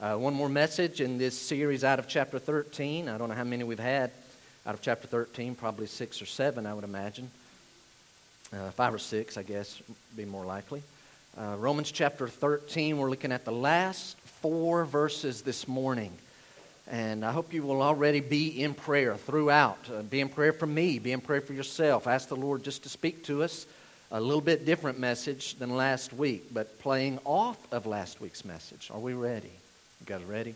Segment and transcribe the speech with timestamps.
[0.00, 3.08] Uh, one more message in this series out of chapter 13.
[3.08, 4.10] I don't know how many we've had
[4.66, 7.28] out of chapter 13, probably six or seven, I would imagine.
[8.52, 9.80] Uh, five or six, I guess,
[10.16, 10.82] be more likely.
[11.36, 16.12] Uh, Romans chapter 13, we're looking at the last four verses this morning.
[16.88, 19.78] And I hope you will already be in prayer throughout.
[19.92, 22.06] Uh, be in prayer for me, be in prayer for yourself.
[22.06, 23.66] Ask the Lord just to speak to us.
[24.14, 28.90] A little bit different message than last week, but playing off of last week's message.
[28.92, 29.48] Are we ready?
[29.48, 30.54] You guys ready?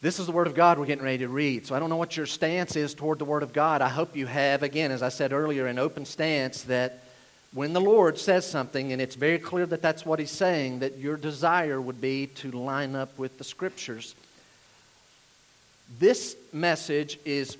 [0.00, 1.66] This is the Word of God we're getting ready to read.
[1.66, 3.82] So I don't know what your stance is toward the Word of God.
[3.82, 7.00] I hope you have, again, as I said earlier, an open stance that
[7.52, 10.98] when the Lord says something, and it's very clear that that's what He's saying, that
[10.98, 14.14] your desire would be to line up with the Scriptures.
[15.98, 17.56] This message is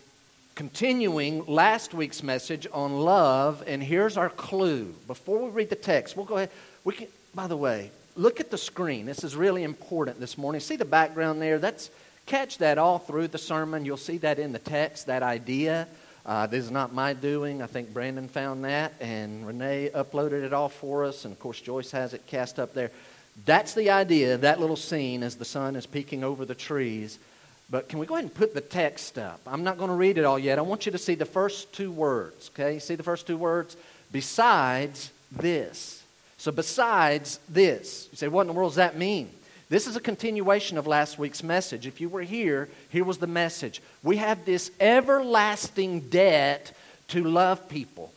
[0.58, 4.92] continuing last week's message on love, and here's our clue.
[5.06, 6.50] Before we read the text, we'll go ahead.
[6.82, 9.06] We can, by the way, look at the screen.
[9.06, 10.60] This is really important this morning.
[10.60, 11.60] See the background there?
[11.60, 11.92] That's
[12.26, 13.84] catch that all through the sermon.
[13.84, 15.86] You'll see that in the text, that idea.
[16.26, 17.62] Uh, this is not my doing.
[17.62, 21.60] I think Brandon found that, and Renee uploaded it all for us, and of course
[21.60, 22.90] Joyce has it cast up there.
[23.46, 27.20] That's the idea, that little scene as the sun is peeking over the trees.
[27.70, 29.40] But can we go ahead and put the text up?
[29.46, 30.58] I'm not going to read it all yet.
[30.58, 32.78] I want you to see the first two words, okay?
[32.78, 33.76] See the first two words?
[34.10, 36.02] Besides this.
[36.38, 38.08] So, besides this.
[38.10, 39.28] You say, what in the world does that mean?
[39.68, 41.86] This is a continuation of last week's message.
[41.86, 43.82] If you were here, here was the message.
[44.02, 46.74] We have this everlasting debt
[47.08, 48.12] to love people.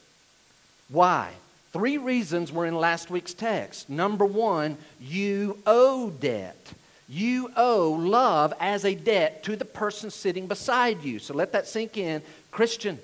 [0.87, 1.31] Why?
[1.73, 3.89] Three reasons were in last week's text.
[3.89, 6.73] Number one, you owe debt.
[7.11, 11.19] You owe love as a debt to the person sitting beside you.
[11.19, 12.21] So let that sink in.
[12.51, 12.99] Christian,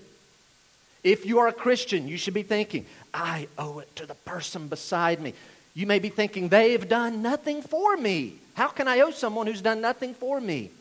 [1.03, 4.69] if you are a Christian, you should be thinking, I owe it to the person
[4.69, 5.33] beside me.
[5.73, 8.35] You may be thinking, they've done nothing for me.
[8.53, 10.72] How can I owe someone who's done nothing for me?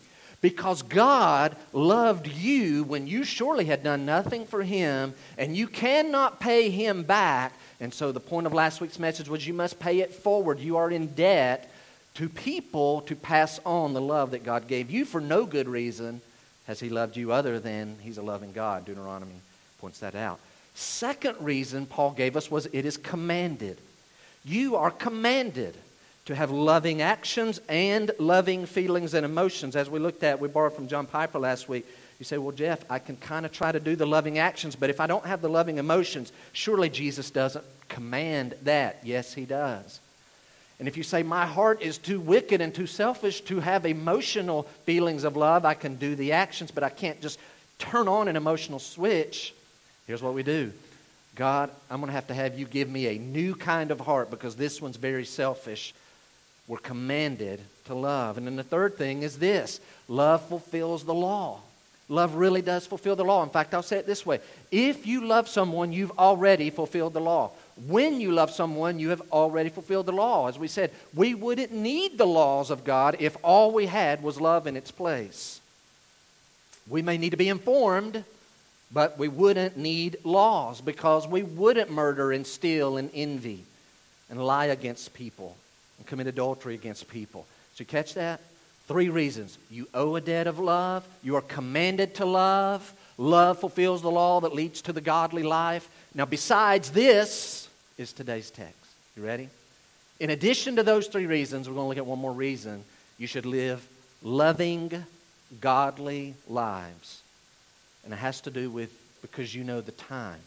[0.41, 6.39] Because God loved you when you surely had done nothing for Him, and you cannot
[6.39, 7.55] pay Him back.
[7.81, 10.61] And so the point of last week's message was you must pay it forward.
[10.61, 11.69] You are in debt
[12.17, 16.23] to people to pass on the love that God gave you for no good reason
[16.67, 18.87] has He loved you other than He's a loving God.
[18.87, 19.35] Deuteronomy
[19.79, 20.41] points that out.
[20.75, 23.79] Second reason Paul gave us was it is commanded.
[24.45, 25.75] You are commanded
[26.25, 29.77] to have loving actions and loving feelings and emotions.
[29.77, 31.87] As we looked at, we borrowed from John Piper last week.
[32.19, 34.89] You say, Well, Jeff, I can kind of try to do the loving actions, but
[34.89, 39.01] if I don't have the loving emotions, surely Jesus doesn't command that.
[39.05, 40.01] Yes, He does.
[40.79, 44.65] And if you say, My heart is too wicked and too selfish to have emotional
[44.85, 47.39] feelings of love, I can do the actions, but I can't just
[47.79, 49.55] turn on an emotional switch.
[50.07, 50.73] Here's what we do
[51.35, 54.31] God, I'm going to have to have you give me a new kind of heart
[54.31, 55.95] because this one's very selfish.
[56.69, 58.39] We're commanded to love.
[58.39, 61.61] And then the third thing is this love fulfills the law.
[62.09, 63.43] Love really does fulfill the law.
[63.43, 67.21] In fact, I'll say it this way if you love someone, you've already fulfilled the
[67.21, 67.51] law.
[67.87, 70.49] When you love someone, you have already fulfilled the law.
[70.49, 74.41] As we said, we wouldn't need the laws of God if all we had was
[74.41, 75.61] love in its place.
[76.89, 78.25] We may need to be informed,
[78.91, 83.65] but we wouldn't need laws because we wouldn't murder and steal and envy
[84.31, 85.57] and lie against people
[85.99, 87.47] and commit adultery against people.
[87.75, 88.41] So, you catch that?
[88.89, 89.59] Three reasons.
[89.71, 92.95] You owe a debt of love, you are commanded to love.
[93.19, 95.89] Love fulfills the law that leads to the godly life.
[96.15, 97.66] Now, besides this
[97.99, 98.75] is today's text.
[99.17, 99.49] You ready?
[100.21, 102.85] In addition to those three reasons, we're going to look at one more reason.
[103.19, 103.87] You should live
[104.23, 105.05] loving,
[105.61, 107.23] godly lives.
[108.05, 108.93] And it has to do with
[109.23, 110.41] because you know the time.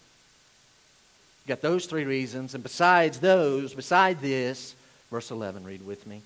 [1.45, 4.75] You got those three reasons, and besides those, beside this,
[5.09, 6.21] verse 11, read with me.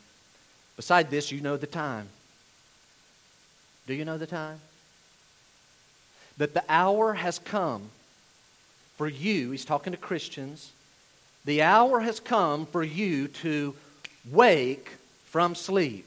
[0.76, 2.08] Beside this, you know the time.
[3.88, 4.60] Do you know the time?
[6.38, 7.90] That the hour has come
[8.98, 10.72] for you, he's talking to Christians,
[11.46, 13.76] the hour has come for you to
[14.30, 14.90] wake
[15.26, 16.06] from sleep.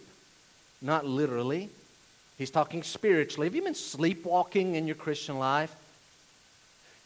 [0.80, 1.70] Not literally,
[2.38, 3.46] He's talking spiritually.
[3.46, 5.74] Have you been sleepwalking in your Christian life?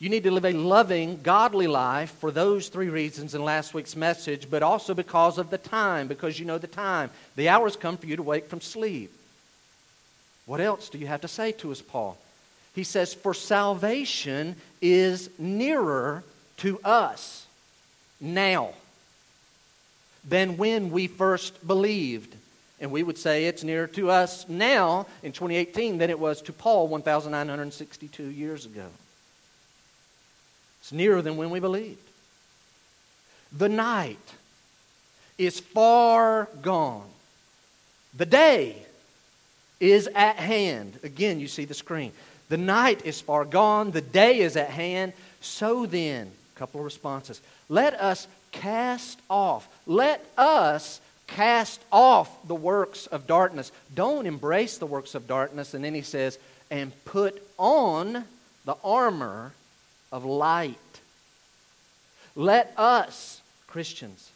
[0.01, 3.95] You need to live a loving, godly life for those three reasons in last week's
[3.95, 7.11] message, but also because of the time, because you know the time.
[7.37, 9.13] The hour has come for you to wake from sleep.
[10.47, 12.17] What else do you have to say to us, Paul?
[12.75, 16.25] He says, For salvation is nearer
[16.59, 17.47] to us
[18.21, 18.71] now
[20.29, 22.35] than when we first believed.
[22.81, 26.53] And we would say it's nearer to us now in 2018 than it was to
[26.53, 28.87] Paul 1,962 years ago.
[30.81, 31.99] It's nearer than when we believed.
[33.53, 34.19] The night
[35.37, 37.09] is far gone.
[38.17, 38.77] The day
[39.79, 40.99] is at hand.
[41.03, 42.13] Again, you see the screen.
[42.49, 45.13] The night is far gone, the day is at hand.
[45.41, 47.41] So then, couple of responses.
[47.71, 49.67] Let us cast off.
[49.87, 53.73] Let us cast off the works of darkness.
[53.95, 55.73] Don't embrace the works of darkness.
[55.73, 56.39] And then he says,
[56.71, 58.25] and put on
[58.67, 59.53] the armor
[60.13, 60.77] of light.
[62.37, 64.31] Let us, Christians,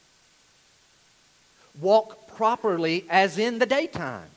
[1.78, 4.30] walk properly as in the daytime,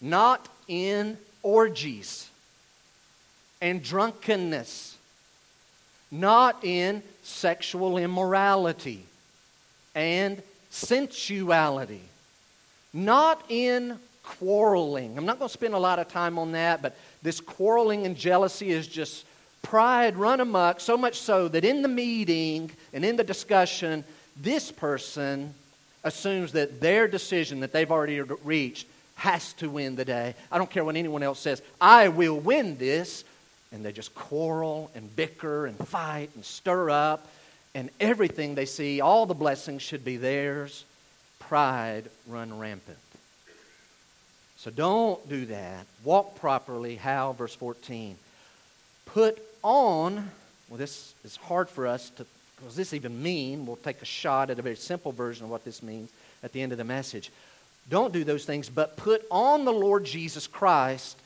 [0.00, 2.30] not in orgies
[3.60, 4.93] and drunkenness,
[6.14, 9.04] not in sexual immorality
[9.94, 10.40] and
[10.70, 12.02] sensuality,
[12.92, 15.18] not in quarreling.
[15.18, 18.16] I'm not going to spend a lot of time on that, but this quarreling and
[18.16, 19.24] jealousy is just
[19.62, 24.04] pride run amok, so much so that in the meeting and in the discussion,
[24.36, 25.54] this person
[26.04, 30.34] assumes that their decision that they've already reached has to win the day.
[30.52, 31.62] I don't care what anyone else says.
[31.80, 33.24] I will win this.
[33.74, 37.26] And they just quarrel and bicker and fight and stir up.
[37.74, 40.84] And everything they see, all the blessings should be theirs.
[41.40, 42.96] Pride run rampant.
[44.58, 45.86] So don't do that.
[46.04, 46.94] Walk properly.
[46.94, 47.32] How?
[47.32, 48.16] Verse 14.
[49.06, 50.30] Put on,
[50.68, 52.26] well, this is hard for us to,
[52.60, 53.66] what does this even mean?
[53.66, 56.10] We'll take a shot at a very simple version of what this means
[56.42, 57.30] at the end of the message.
[57.90, 61.18] Don't do those things, but put on the Lord Jesus Christ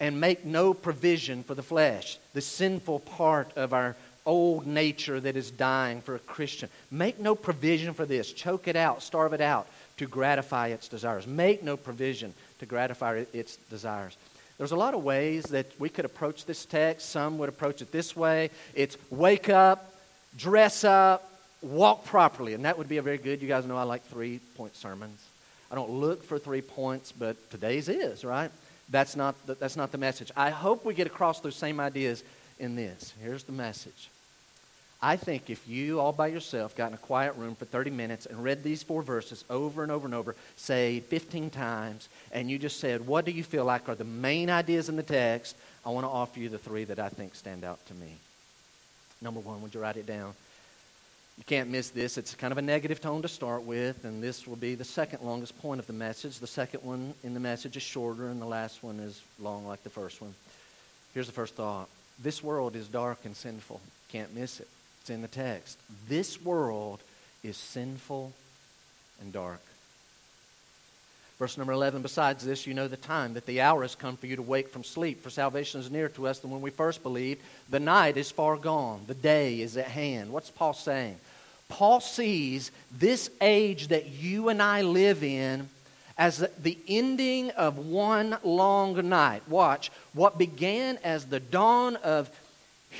[0.00, 3.96] and make no provision for the flesh, the sinful part of our
[4.26, 6.68] old nature that is dying for a Christian.
[6.90, 8.32] Make no provision for this.
[8.32, 9.66] Choke it out, starve it out
[9.98, 11.26] to gratify its desires.
[11.26, 14.16] Make no provision to gratify its desires.
[14.58, 17.10] There's a lot of ways that we could approach this text.
[17.10, 19.92] Some would approach it this way it's wake up,
[20.36, 21.28] dress up,
[21.60, 22.54] walk properly.
[22.54, 25.20] And that would be a very good, you guys know I like three point sermons.
[25.70, 28.50] I don't look for three points, but today's is, right?
[28.90, 30.30] That's not the, that's not the message.
[30.36, 32.22] I hope we get across those same ideas
[32.58, 33.14] in this.
[33.20, 34.08] Here's the message
[35.04, 38.24] I think if you all by yourself got in a quiet room for 30 minutes
[38.24, 42.58] and read these four verses over and over and over, say 15 times, and you
[42.58, 45.56] just said, What do you feel like are the main ideas in the text?
[45.84, 48.16] I want to offer you the three that I think stand out to me.
[49.20, 50.34] Number one, would you write it down?
[51.36, 52.16] You can't miss this.
[52.16, 55.22] It's kind of a negative tone to start with, and this will be the second
[55.22, 56.38] longest point of the message.
[56.38, 59.82] The second one in the message is shorter, and the last one is long like
[59.82, 60.34] the first one.
[61.12, 61.88] Here's the first thought
[62.22, 63.80] This world is dark and sinful.
[64.08, 64.68] Can't miss it.
[65.00, 65.76] It's in the text.
[66.08, 67.00] This world
[67.42, 68.32] is sinful
[69.20, 69.60] and dark.
[71.38, 74.26] Verse number 11, besides this, you know the time, that the hour has come for
[74.26, 77.02] you to wake from sleep, for salvation is nearer to us than when we first
[77.02, 77.42] believed.
[77.70, 80.32] The night is far gone, the day is at hand.
[80.32, 81.18] What's Paul saying?
[81.68, 85.68] Paul sees this age that you and I live in
[86.16, 89.42] as the ending of one long night.
[89.48, 92.30] Watch, what began as the dawn of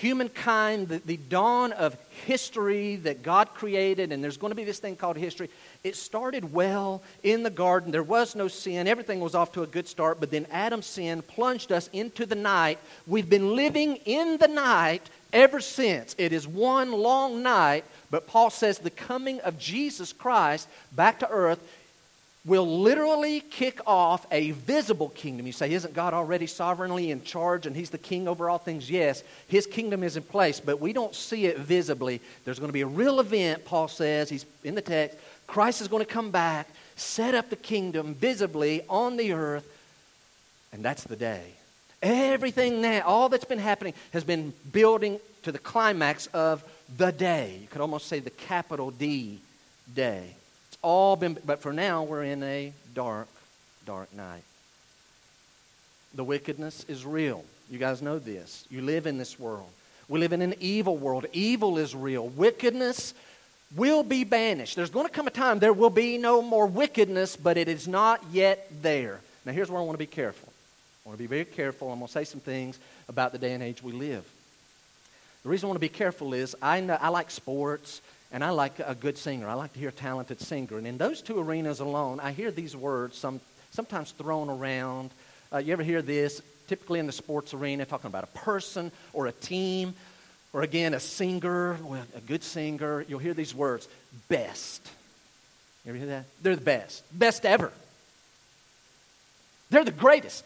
[0.01, 1.97] humankind, the, the dawn of
[2.27, 5.49] history that God created, and there's going to be this thing called history.
[5.83, 7.91] It started well in the garden.
[7.91, 8.87] There was no sin.
[8.89, 10.21] Everything was off to a good start.
[10.21, 12.79] But then Adam's sin plunged us into the night.
[13.07, 16.15] We've been living in the night ever since.
[16.19, 17.85] It is one long night.
[18.11, 21.61] But Paul says the coming of Jesus Christ back to earth
[22.47, 25.47] will literally kick off a visible kingdom.
[25.47, 28.91] You say, isn't God already sovereignly in charge and He's the king over all things?
[28.91, 32.21] Yes, His kingdom is in place, but we don't see it visibly.
[32.45, 35.17] There's going to be a real event, Paul says, he's in the text.
[35.47, 39.67] Christ is going to come back, set up the kingdom visibly on the earth,
[40.73, 41.45] and that's the day.
[42.03, 46.63] Everything that, all that's been happening, has been building to the climax of
[46.99, 47.59] the day.
[47.63, 49.41] You could almost say the capital D
[49.95, 50.35] day
[50.85, 53.27] all been, but for now, we're in a dark,
[53.87, 54.45] dark night.
[56.15, 57.45] The wickedness is real.
[57.71, 58.67] You guys know this.
[58.71, 59.71] You live in this world.
[60.09, 61.27] We live in an evil world.
[61.33, 62.29] Evil is real.
[62.29, 63.15] Wickedness
[63.75, 64.77] will be banished.
[64.77, 67.89] There's going to come a time there will be no more wickedness, but it is
[67.89, 69.21] not yet there.
[69.45, 70.53] Now, here's where I want to be careful.
[71.05, 71.91] I want to be very careful.
[71.91, 74.25] I'm going to say some things about the day and age we live.
[75.43, 78.01] The reason I want to be careful is I, know, I like sports
[78.35, 79.49] and I like a good singer.
[79.49, 80.77] I like to hear a talented singer.
[80.77, 85.13] And in those two arenas alone, I hear these words some, sometimes thrown around.
[85.53, 86.43] Uh, you ever hear this?
[86.67, 89.95] Typically in the sports arena, talking about a person or a team,
[90.53, 91.79] or again, a singer,
[92.17, 93.05] a good singer.
[93.09, 93.87] You'll hear these words
[94.29, 94.85] best.
[95.85, 96.25] You ever hear that?
[96.43, 97.05] They're the best.
[97.17, 97.71] Best ever.
[99.71, 100.45] They're the greatest.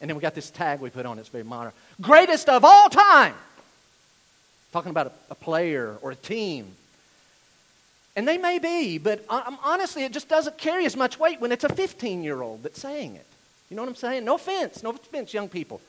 [0.00, 1.72] And then we got this tag we put on, it's very modern.
[2.00, 3.34] Greatest of all time.
[4.72, 6.76] Talking about a, a player or a team
[8.20, 11.64] And they may be, but honestly, it just doesn't carry as much weight when it's
[11.64, 13.24] a 15 year old that's saying it.
[13.70, 14.26] You know what I'm saying?
[14.26, 15.80] No offense, no offense, young people.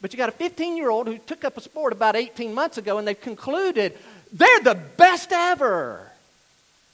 [0.00, 2.78] But you got a 15 year old who took up a sport about 18 months
[2.78, 3.98] ago and they've concluded
[4.32, 6.08] they're the best ever.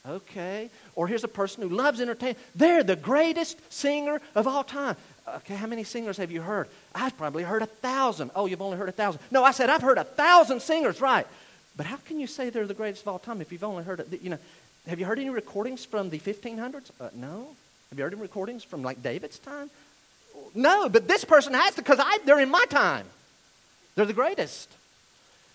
[0.09, 0.71] Okay.
[0.95, 2.39] Or here's a person who loves entertainment.
[2.55, 4.97] They're the greatest singer of all time.
[5.29, 6.67] Okay, how many singers have you heard?
[6.95, 8.31] I've probably heard a thousand.
[8.35, 9.21] Oh, you've only heard a thousand.
[9.31, 11.27] No, I said I've heard a thousand singers, right.
[11.79, 14.01] But how can you say they're the greatest of all time if you've only heard
[14.01, 14.21] it?
[14.21, 14.39] You know,
[14.89, 16.91] have you heard any recordings from the 1500s?
[17.01, 17.49] Uh, no.
[17.91, 19.71] Have you heard any recordings from like David's time?
[20.55, 23.07] No, but this person has to because they're in my time.
[23.95, 24.71] They're the greatest.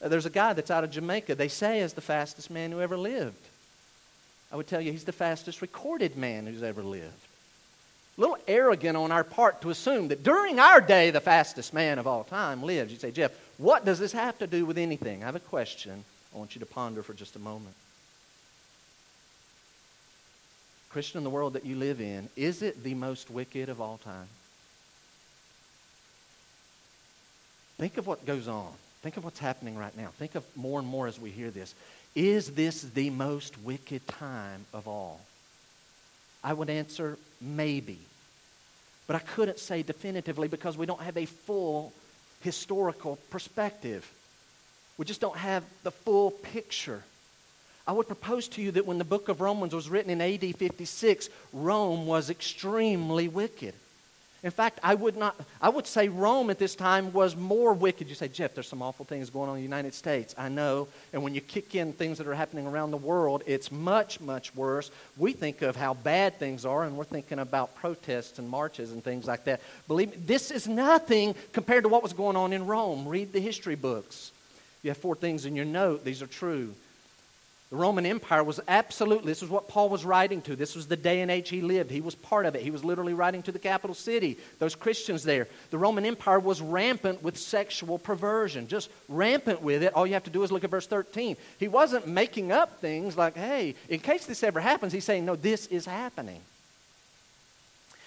[0.01, 1.35] Uh, there's a guy that's out of Jamaica.
[1.35, 3.35] They say is the fastest man who ever lived.
[4.51, 7.11] I would tell you he's the fastest recorded man who's ever lived.
[8.17, 11.97] A little arrogant on our part to assume that during our day the fastest man
[11.97, 12.91] of all time lives.
[12.91, 15.23] You say, Jeff, what does this have to do with anything?
[15.23, 16.03] I have a question
[16.35, 17.75] I want you to ponder for just a moment.
[20.93, 23.97] Christian, in the world that you live in, is it the most wicked of all
[23.97, 24.27] time?
[27.79, 28.71] Think of what goes on.
[29.01, 30.09] Think of what's happening right now.
[30.19, 31.73] Think of more and more as we hear this.
[32.13, 35.19] Is this the most wicked time of all?
[36.43, 37.97] I would answer maybe.
[39.07, 41.91] But I couldn't say definitively because we don't have a full
[42.41, 44.09] historical perspective.
[44.99, 47.01] We just don't have the full picture.
[47.85, 50.55] I would propose to you that when the book of Romans was written in AD
[50.55, 53.73] 56, Rome was extremely wicked.
[54.43, 58.09] In fact, I would not I would say Rome at this time was more wicked.
[58.09, 60.35] You say, Jeff, there's some awful things going on in the United States.
[60.37, 60.89] I know.
[61.13, 64.53] And when you kick in things that are happening around the world, it's much, much
[64.53, 64.91] worse.
[65.17, 69.01] We think of how bad things are, and we're thinking about protests and marches and
[69.01, 69.61] things like that.
[69.87, 73.07] Believe me, this is nothing compared to what was going on in Rome.
[73.07, 74.33] Read the history books.
[74.81, 76.03] You have four things in your note.
[76.03, 76.75] These are true.
[77.73, 80.55] The Roman Empire was absolutely, this is what Paul was writing to.
[80.55, 81.89] This was the day and age he lived.
[81.89, 82.61] He was part of it.
[82.61, 85.47] He was literally writing to the capital city, those Christians there.
[85.71, 89.91] The Roman Empire was rampant with sexual perversion, just rampant with it.
[89.95, 91.35] All you have to do is look at verse 13.
[91.57, 95.35] He wasn't making up things like, hey, in case this ever happens, he's saying, no,
[95.35, 96.41] this is happening.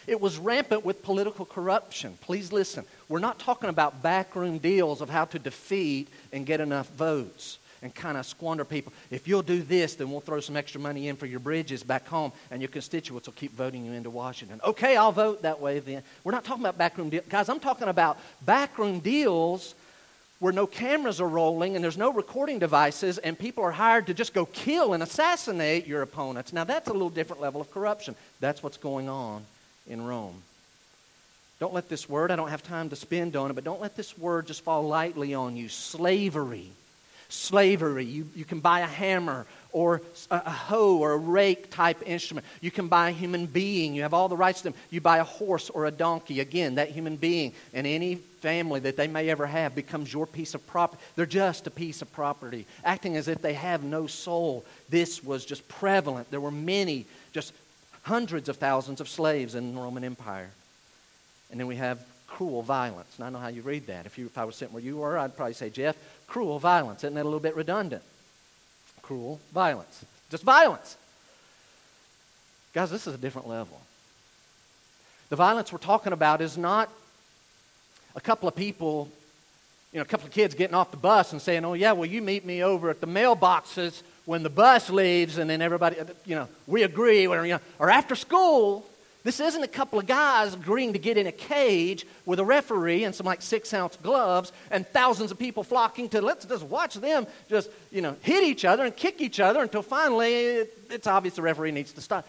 [0.06, 2.16] It was rampant with political corruption.
[2.20, 2.84] Please listen.
[3.08, 7.94] We're not talking about backroom deals of how to defeat and get enough votes and
[7.94, 8.92] kind of squander people.
[9.10, 12.06] If you'll do this, then we'll throw some extra money in for your bridges back
[12.06, 14.60] home, and your constituents will keep voting you into Washington.
[14.64, 16.02] Okay, I'll vote that way then.
[16.24, 17.24] We're not talking about backroom deals.
[17.28, 19.74] Guys, I'm talking about backroom deals
[20.38, 24.14] where no cameras are rolling and there's no recording devices, and people are hired to
[24.14, 26.52] just go kill and assassinate your opponents.
[26.52, 28.14] Now, that's a little different level of corruption.
[28.40, 29.44] That's what's going on
[29.88, 30.42] in Rome.
[31.58, 33.96] Don't let this word, I don't have time to spend on it, but don't let
[33.96, 35.70] this word just fall lightly on you.
[35.70, 36.68] Slavery
[37.28, 38.04] slavery.
[38.04, 42.46] You, you can buy a hammer or a, a hoe or a rake type instrument.
[42.60, 43.94] You can buy a human being.
[43.94, 44.74] You have all the rights to them.
[44.90, 46.40] You buy a horse or a donkey.
[46.40, 50.54] Again, that human being and any family that they may ever have becomes your piece
[50.54, 51.02] of property.
[51.14, 54.64] They're just a piece of property, acting as if they have no soul.
[54.88, 56.30] This was just prevalent.
[56.30, 57.52] There were many, just
[58.02, 60.50] hundreds of thousands of slaves in the Roman Empire.
[61.50, 63.12] And then we have cruel violence.
[63.16, 64.06] And I know how you read that.
[64.06, 67.04] If, you, if I was sitting where you were, I'd probably say, Jeff, cruel violence.
[67.04, 68.02] Isn't that a little bit redundant?
[69.02, 70.04] Cruel violence.
[70.30, 70.96] Just violence.
[72.74, 73.80] Guys, this is a different level.
[75.28, 76.88] The violence we're talking about is not
[78.14, 79.08] a couple of people,
[79.92, 82.06] you know, a couple of kids getting off the bus and saying, oh, yeah, well,
[82.06, 86.34] you meet me over at the mailboxes when the bus leaves, and then everybody, you
[86.34, 88.84] know, we agree, or, you know, or after school,
[89.26, 93.02] this isn't a couple of guys agreeing to get in a cage with a referee
[93.02, 96.94] and some like six ounce gloves and thousands of people flocking to let's just watch
[96.94, 100.32] them just, you know, hit each other and kick each other until finally
[100.90, 102.24] it's obvious the referee needs to stop.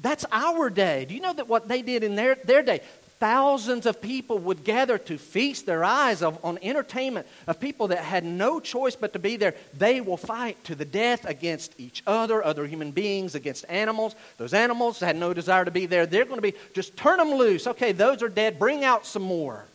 [0.00, 1.04] That's our day.
[1.04, 2.80] Do you know that what they did in their, their day?
[3.22, 7.98] Thousands of people would gather to feast their eyes of, on entertainment of people that
[7.98, 9.54] had no choice but to be there.
[9.78, 14.16] They will fight to the death against each other, other human beings, against animals.
[14.38, 16.04] Those animals had no desire to be there.
[16.04, 17.68] They're going to be, just turn them loose.
[17.68, 18.58] Okay, those are dead.
[18.58, 19.66] Bring out some more.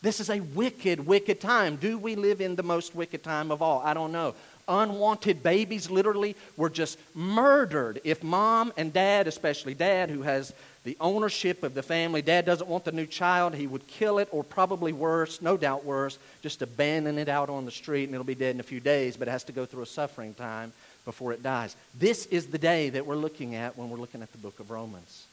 [0.00, 1.74] This is a wicked, wicked time.
[1.74, 3.80] Do we live in the most wicked time of all?
[3.84, 4.36] I don't know.
[4.68, 8.00] Unwanted babies literally were just murdered.
[8.04, 10.52] If mom and dad, especially dad, who has
[10.84, 12.22] the ownership of the family.
[12.22, 13.54] Dad doesn't want the new child.
[13.54, 17.64] He would kill it, or probably worse, no doubt worse, just abandon it out on
[17.64, 19.64] the street and it'll be dead in a few days, but it has to go
[19.66, 20.72] through a suffering time
[21.06, 21.74] before it dies.
[21.98, 24.70] This is the day that we're looking at when we're looking at the book of
[24.70, 25.24] Romans.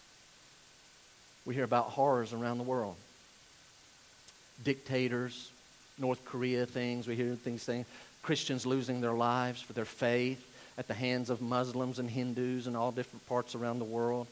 [1.46, 2.96] We hear about horrors around the world
[4.64, 5.50] dictators,
[5.98, 7.86] North Korea things, we hear things saying
[8.22, 10.46] Christians losing their lives for their faith
[10.78, 14.28] at the hands of Muslims and Hindus and all different parts around the world.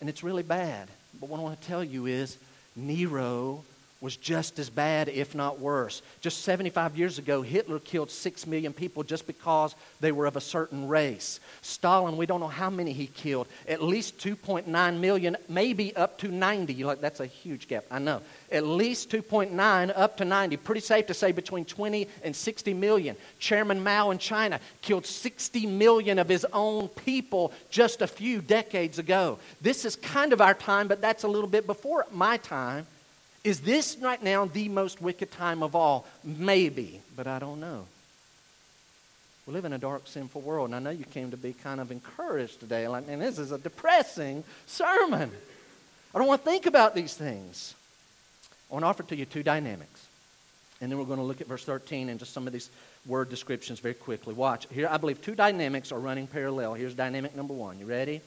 [0.00, 0.88] And it's really bad.
[1.18, 2.36] But what I want to tell you is
[2.74, 3.64] Nero
[4.00, 6.02] was just as bad, if not worse.
[6.20, 10.40] Just 75 years ago, Hitler killed 6 million people just because they were of a
[10.40, 11.40] certain race.
[11.62, 16.28] Stalin, we don't know how many he killed, at least 2.9 million, maybe up to
[16.28, 16.74] 90.
[16.74, 17.84] You're like, that's a huge gap.
[17.90, 18.20] I know.
[18.52, 20.58] At least 2.9 up to 90.
[20.58, 23.16] Pretty safe to say between 20 and 60 million.
[23.38, 28.98] Chairman Mao in China killed 60 million of his own people just a few decades
[28.98, 29.38] ago.
[29.62, 32.86] This is kind of our time, but that's a little bit before my time.
[33.46, 36.04] Is this right now the most wicked time of all?
[36.24, 37.86] Maybe, but I don't know.
[39.46, 41.80] We live in a dark, sinful world, and I know you came to be kind
[41.80, 42.88] of encouraged today.
[42.88, 45.30] Like, man, this is a depressing sermon.
[46.12, 47.76] I don't want to think about these things.
[48.68, 50.08] I want to offer to you two dynamics.
[50.80, 52.68] And then we're going to look at verse 13 and just some of these
[53.06, 54.34] word descriptions very quickly.
[54.34, 54.66] Watch.
[54.72, 56.74] Here, I believe two dynamics are running parallel.
[56.74, 57.78] Here's dynamic number one.
[57.78, 58.22] You ready?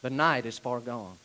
[0.00, 1.18] The night is far gone.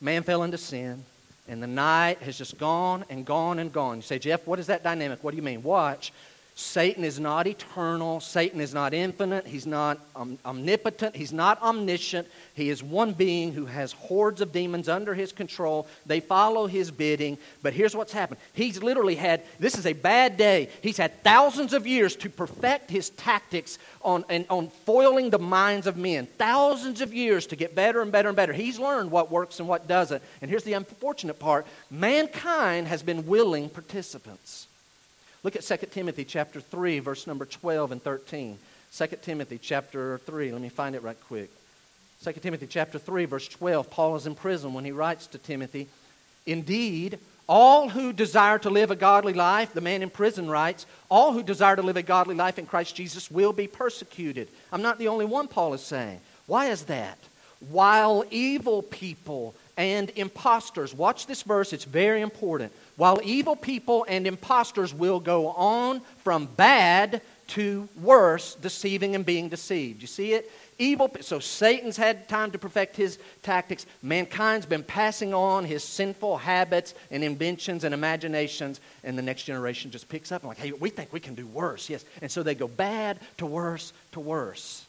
[0.00, 1.04] Man fell into sin,
[1.48, 3.96] and the night has just gone and gone and gone.
[3.96, 5.24] You say, Jeff, what is that dynamic?
[5.24, 5.62] What do you mean?
[5.62, 6.12] Watch.
[6.60, 8.18] Satan is not eternal.
[8.18, 9.46] Satan is not infinite.
[9.46, 11.14] He's not um, omnipotent.
[11.14, 12.26] He's not omniscient.
[12.54, 15.86] He is one being who has hordes of demons under his control.
[16.04, 17.38] They follow his bidding.
[17.62, 18.40] But here's what's happened.
[18.54, 20.68] He's literally had, this is a bad day.
[20.82, 25.86] He's had thousands of years to perfect his tactics on, and, on foiling the minds
[25.86, 26.26] of men.
[26.38, 28.52] Thousands of years to get better and better and better.
[28.52, 30.24] He's learned what works and what doesn't.
[30.42, 34.66] And here's the unfortunate part mankind has been willing participants.
[35.42, 38.58] Look at 2 Timothy chapter 3, verse number 12 and 13.
[38.96, 41.50] 2 Timothy chapter 3, let me find it right quick.
[42.24, 43.90] 2 Timothy chapter 3, verse 12.
[43.90, 45.86] Paul is in prison when he writes to Timothy,
[46.46, 47.18] Indeed,
[47.48, 51.42] all who desire to live a godly life, the man in prison writes, all who
[51.42, 54.48] desire to live a godly life in Christ Jesus will be persecuted.
[54.72, 56.20] I'm not the only one, Paul is saying.
[56.46, 57.18] Why is that?
[57.70, 64.26] While evil people and impostors, watch this verse, it's very important while evil people and
[64.26, 70.02] impostors will go on from bad to worse, deceiving and being deceived.
[70.02, 70.50] You see it?
[70.78, 71.10] Evil.
[71.20, 73.86] So Satan's had time to perfect his tactics.
[74.02, 79.90] Mankind's been passing on his sinful habits and inventions and imaginations, and the next generation
[79.92, 81.88] just picks up and like, hey, we think we can do worse.
[81.88, 84.84] Yes, and so they go bad to worse to worse.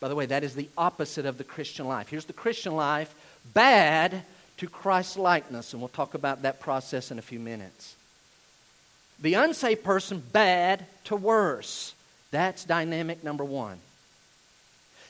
[0.00, 2.08] By the way, that is the opposite of the Christian life.
[2.08, 3.14] Here's the Christian life:
[3.54, 4.22] bad
[4.58, 7.96] to Christ likeness, and we'll talk about that process in a few minutes.
[9.20, 11.94] The unsaved person, bad to worse.
[12.30, 13.78] That's dynamic number one.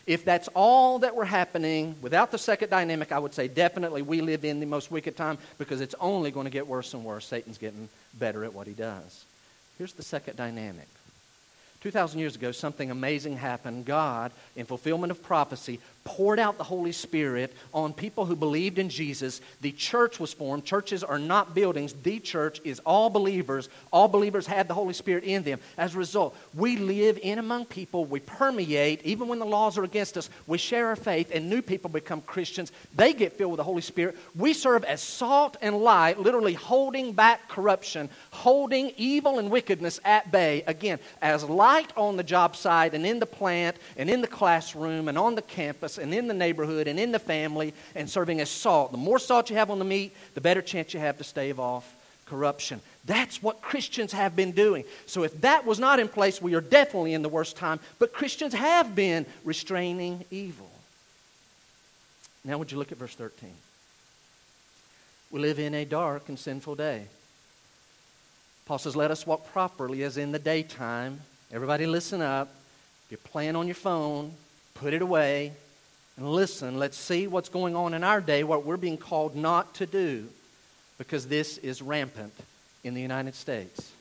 [0.06, 4.20] If that's all that were happening without the second dynamic, I would say definitely we
[4.20, 7.26] live in the most wicked time because it's only going to get worse and worse.
[7.26, 9.24] Satan's getting better at what he does.
[9.78, 10.88] Here's the second dynamic
[11.82, 13.84] 2,000 years ago, something amazing happened.
[13.84, 18.88] God, in fulfillment of prophecy, poured out the Holy Spirit on people who believed in
[18.88, 19.40] Jesus.
[19.60, 20.64] The church was formed.
[20.64, 21.94] Churches are not buildings.
[22.02, 23.68] The church is all believers.
[23.92, 25.60] All believers have the Holy Spirit in them.
[25.78, 28.04] As a result, we live in among people.
[28.04, 29.02] We permeate.
[29.04, 32.20] Even when the laws are against us, we share our faith, and new people become
[32.22, 32.72] Christians.
[32.94, 34.16] They get filled with the Holy Spirit.
[34.34, 40.32] We serve as salt and light, literally holding back corruption, holding evil and wickedness at
[40.32, 40.64] bay.
[40.66, 45.08] Again, as light on the job site and in the plant and in the classroom
[45.08, 48.50] and on the campus and in the neighborhood and in the family and serving as
[48.50, 48.92] salt.
[48.92, 51.58] The more salt you have on the meat, the better chance you have to stave
[51.60, 52.80] off corruption.
[53.04, 54.84] That's what Christians have been doing.
[55.06, 57.80] So if that was not in place, we are definitely in the worst time.
[57.98, 60.70] But Christians have been restraining evil.
[62.44, 63.50] Now, would you look at verse 13?
[65.30, 67.04] We live in a dark and sinful day.
[68.66, 71.20] Paul says, Let us walk properly as in the daytime.
[71.52, 72.48] Everybody, listen up.
[73.06, 74.32] If you're playing on your phone,
[74.74, 75.52] put it away.
[76.16, 79.74] And listen, let's see what's going on in our day, what we're being called not
[79.76, 80.28] to do,
[80.98, 82.34] because this is rampant
[82.84, 83.92] in the United States.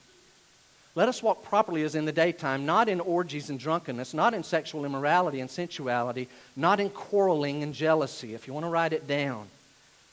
[0.93, 4.43] Let us walk properly as in the daytime, not in orgies and drunkenness, not in
[4.43, 8.33] sexual immorality and sensuality, not in quarreling and jealousy.
[8.33, 9.47] If you want to write it down,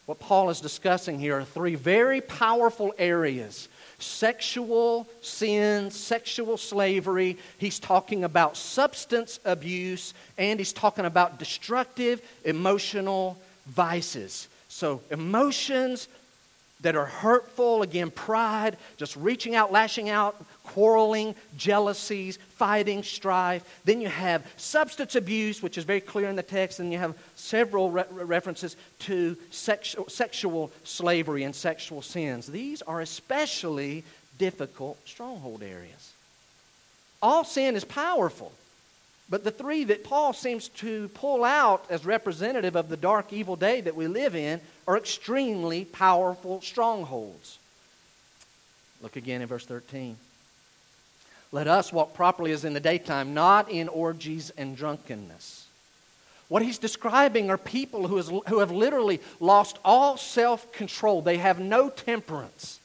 [0.06, 7.37] what Paul is discussing here are three very powerful areas sexual sin, sexual slavery.
[7.58, 14.48] He's talking about substance abuse, and he's talking about destructive emotional vices.
[14.68, 16.08] So, emotions
[16.81, 23.81] that are hurtful, again, pride, just reaching out, lashing out, quarreling, jealousies, fighting, strife.
[23.85, 27.17] Then you have substance abuse, which is very clear in the text, and you have
[27.35, 32.47] several re- references to sexual, sexual slavery and sexual sins.
[32.47, 34.05] These are especially
[34.38, 36.12] difficult stronghold areas.
[37.21, 38.53] All sin is powerful.
[39.31, 43.57] But the three that Paul seems to pull out as representative of the dark, evil
[43.57, 47.59] day that we live in are extremely powerful strongholds.
[49.03, 50.17] Look again in verse 13.
[51.53, 55.67] Let us walk properly as in the daytime, not in orgies and drunkenness.
[56.49, 61.21] What he's describing are people who, who have literally lost all self control.
[61.21, 62.81] They have no temperance.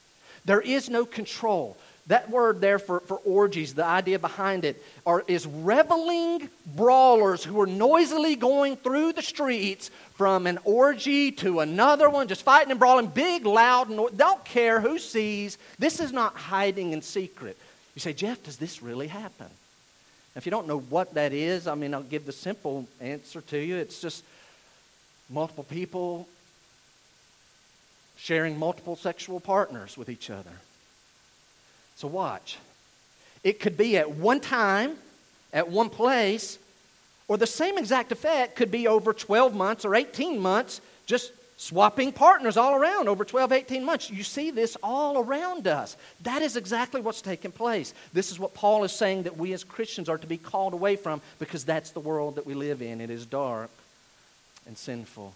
[0.46, 1.78] There is no control.
[2.08, 7.62] That word there for, for orgies, the idea behind it, are, is reveling brawlers who
[7.62, 12.80] are noisily going through the streets from an orgy to another one, just fighting and
[12.80, 15.58] brawling, big, loud, and don't care who sees.
[15.80, 17.58] This is not hiding in secret.
[17.96, 19.48] You say, Jeff, does this really happen?
[20.36, 23.58] If you don't know what that is, I mean, I'll give the simple answer to
[23.58, 23.78] you.
[23.78, 24.26] It's just
[25.30, 26.28] multiple people
[28.18, 30.52] sharing multiple sexual partners with each other.
[31.96, 32.58] So watch.
[33.44, 34.96] It could be at one time,
[35.52, 36.58] at one place,
[37.28, 42.12] or the same exact effect could be over 12 months or 18 months, just swapping
[42.12, 44.10] partners all around over 12, 18 months.
[44.10, 45.96] You see this all around us.
[46.24, 47.94] That is exactly what's taking place.
[48.12, 50.96] This is what Paul is saying that we as Christians are to be called away
[50.96, 53.00] from because that's the world that we live in.
[53.00, 53.70] It is dark
[54.66, 55.34] and sinful.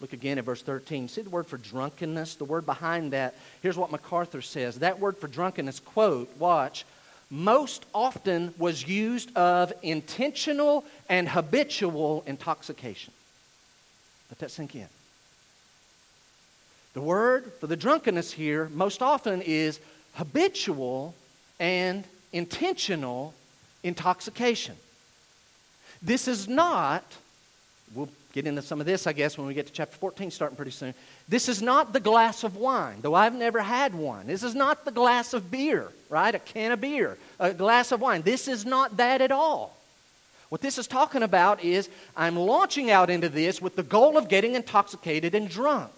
[0.00, 1.08] Look again at verse 13.
[1.08, 2.36] See the word for drunkenness?
[2.36, 3.34] The word behind that.
[3.62, 4.78] Here's what MacArthur says.
[4.78, 6.84] That word for drunkenness, quote, watch,
[7.30, 13.12] most often was used of intentional and habitual intoxication.
[14.30, 14.88] Let that sink in.
[16.94, 19.78] The word for the drunkenness here most often is
[20.14, 21.14] habitual
[21.60, 23.34] and intentional
[23.82, 24.76] intoxication.
[26.00, 27.04] This is not,
[27.94, 30.56] we'll get into some of this, I guess, when we get to chapter 14, starting
[30.56, 30.94] pretty soon.
[31.28, 34.26] This is not the glass of wine, though I've never had one.
[34.26, 36.34] This is not the glass of beer, right?
[36.34, 38.22] A can of beer, a glass of wine.
[38.22, 39.76] This is not that at all.
[40.48, 44.28] What this is talking about is I'm launching out into this with the goal of
[44.28, 45.90] getting intoxicated and drunk.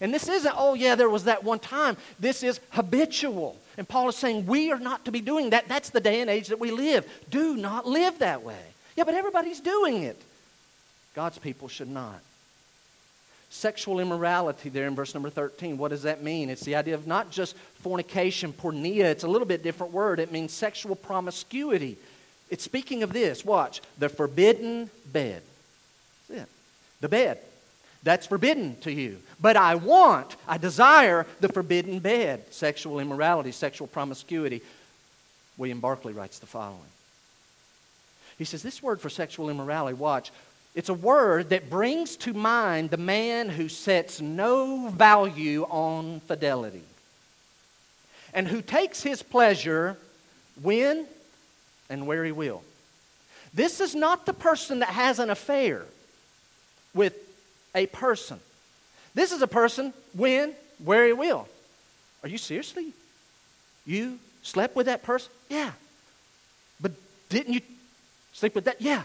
[0.00, 1.96] And this isn't, oh, yeah, there was that one time.
[2.20, 3.58] This is habitual.
[3.78, 5.68] And Paul is saying we are not to be doing that.
[5.68, 7.06] That's the day and age that we live.
[7.30, 8.60] Do not live that way.
[8.96, 10.20] Yeah, but everybody's doing it.
[11.16, 12.20] God's people should not.
[13.48, 16.50] Sexual immorality, there in verse number 13, what does that mean?
[16.50, 20.20] It's the idea of not just fornication, porneia, it's a little bit different word.
[20.20, 21.96] It means sexual promiscuity.
[22.50, 25.42] It's speaking of this, watch, the forbidden bed.
[26.28, 26.48] That's it.
[27.00, 27.38] The bed.
[28.02, 29.16] That's forbidden to you.
[29.40, 34.60] But I want, I desire the forbidden bed, sexual immorality, sexual promiscuity.
[35.56, 36.90] William Barclay writes the following.
[38.38, 40.30] He says, This word for sexual immorality, watch,
[40.76, 46.82] it's a word that brings to mind the man who sets no value on fidelity
[48.34, 49.96] and who takes his pleasure
[50.60, 51.06] when
[51.88, 52.62] and where he will.
[53.54, 55.86] This is not the person that has an affair
[56.92, 57.14] with
[57.74, 58.38] a person.
[59.14, 60.52] This is a person when,
[60.84, 61.48] where he will.
[62.22, 62.92] Are you seriously?
[63.86, 65.32] You slept with that person?
[65.48, 65.72] Yeah.
[66.82, 66.92] But
[67.30, 67.60] didn't you
[68.34, 68.82] sleep with that?
[68.82, 69.04] Yeah.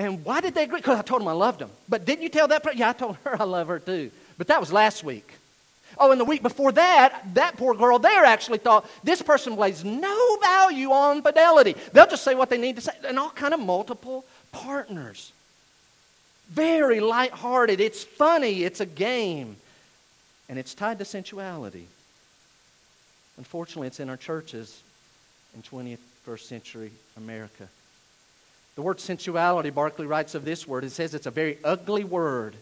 [0.00, 0.78] And why did they agree?
[0.78, 1.70] Because I told them I loved them.
[1.86, 2.78] But didn't you tell that person?
[2.78, 4.10] Yeah, I told her I love her too.
[4.38, 5.30] But that was last week.
[5.98, 9.84] Oh, and the week before that, that poor girl there actually thought this person lays
[9.84, 11.76] no value on fidelity.
[11.92, 15.32] They'll just say what they need to say, and all kind of multiple partners.
[16.48, 17.78] Very lighthearted.
[17.78, 18.64] It's funny.
[18.64, 19.56] It's a game.
[20.48, 21.86] And it's tied to sensuality.
[23.36, 24.82] Unfortunately, it's in our churches
[25.54, 27.68] in 21st century America.
[28.80, 32.56] The word sensuality, Barclay writes of this word, it says it's a very ugly word.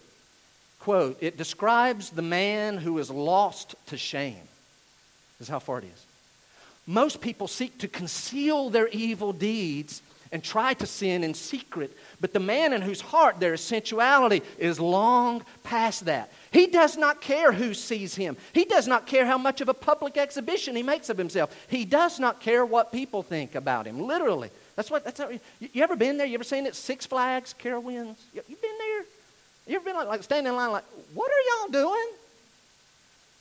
[0.80, 4.42] Quote, it describes the man who is lost to shame.
[5.38, 6.06] Is how far it is.
[6.88, 10.02] Most people seek to conceal their evil deeds
[10.32, 14.42] and try to sin in secret, but the man in whose heart there is sensuality
[14.58, 16.32] is long past that.
[16.50, 18.36] He does not care who sees him.
[18.52, 21.54] He does not care how much of a public exhibition he makes of himself.
[21.68, 24.00] He does not care what people think about him.
[24.00, 24.50] Literally.
[24.78, 25.40] That's what, that's how, you,
[25.72, 26.26] you ever been there?
[26.28, 26.76] You ever seen it?
[26.76, 28.14] Six Flags, Carowinds?
[28.32, 29.04] You, you been there?
[29.66, 32.08] You ever been like, like standing in line like, what are y'all doing?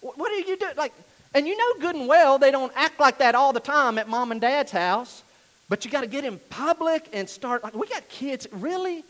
[0.01, 0.73] What, what are you doing?
[0.75, 0.93] Like,
[1.35, 4.09] and you know good and well they don't act like that all the time at
[4.09, 5.21] mom and dad's house.
[5.69, 7.63] But you got to get in public and start.
[7.63, 8.47] Like, we got kids.
[8.51, 9.03] Really?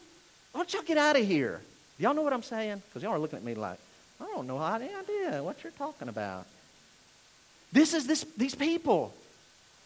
[0.52, 1.62] Why don't y'all get out of here?
[1.98, 2.82] Y'all know what I'm saying?
[2.90, 3.80] Because y'all are looking at me like,
[4.20, 6.46] I don't know any idea what you're talking about.
[7.72, 9.14] This is this, these people.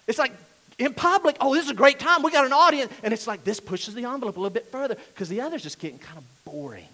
[0.07, 0.31] It's like
[0.81, 2.23] in public, oh, this is a great time.
[2.23, 2.91] We got an audience.
[3.03, 5.79] And it's like this pushes the envelope a little bit further because the other's just
[5.79, 6.87] getting kind of boring.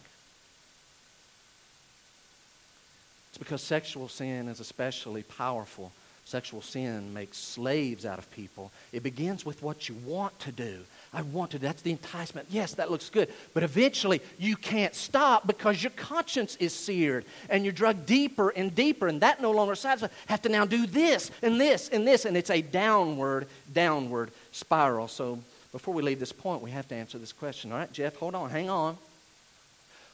[3.29, 5.93] It's because sexual sin is especially powerful.
[6.25, 8.71] Sexual sin makes slaves out of people.
[8.91, 10.79] It begins with what you want to do.
[11.13, 11.59] I want to.
[11.59, 12.47] That's the enticement.
[12.49, 13.31] Yes, that looks good.
[13.53, 18.75] But eventually, you can't stop because your conscience is seared and you're drugged deeper and
[18.75, 20.11] deeper, and that no longer satisfies.
[20.27, 25.07] Have to now do this and this and this, and it's a downward, downward spiral.
[25.07, 25.39] So,
[25.71, 27.71] before we leave this point, we have to answer this question.
[27.71, 28.97] All right, Jeff, hold on, hang on.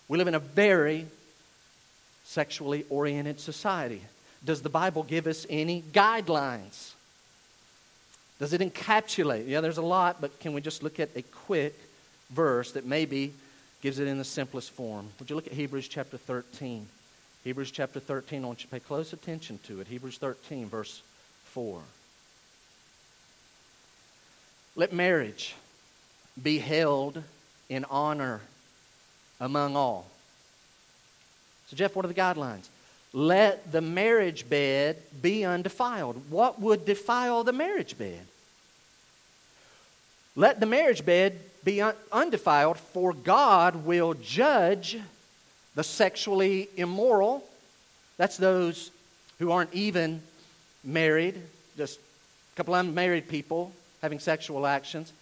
[0.07, 1.07] We live in a very
[2.23, 4.01] sexually oriented society.
[4.45, 6.92] Does the Bible give us any guidelines?
[8.43, 9.47] Does it encapsulate?
[9.47, 11.79] Yeah, there's a lot, but can we just look at a quick
[12.29, 13.31] verse that maybe
[13.81, 15.07] gives it in the simplest form?
[15.17, 16.85] Would you look at Hebrews chapter 13?
[17.45, 19.87] Hebrews chapter 13, I want you to pay close attention to it.
[19.87, 21.01] Hebrews 13, verse
[21.45, 21.79] 4.
[24.75, 25.55] Let marriage
[26.43, 27.23] be held
[27.69, 28.41] in honor
[29.39, 30.05] among all.
[31.69, 32.67] So, Jeff, what are the guidelines?
[33.13, 36.21] Let the marriage bed be undefiled.
[36.29, 38.27] What would defile the marriage bed?
[40.35, 44.97] Let the marriage bed be undefiled, for God will judge
[45.75, 47.43] the sexually immoral.
[48.17, 48.91] That's those
[49.39, 50.21] who aren't even
[50.83, 51.41] married,
[51.77, 55.13] just a couple unmarried people having sexual actions.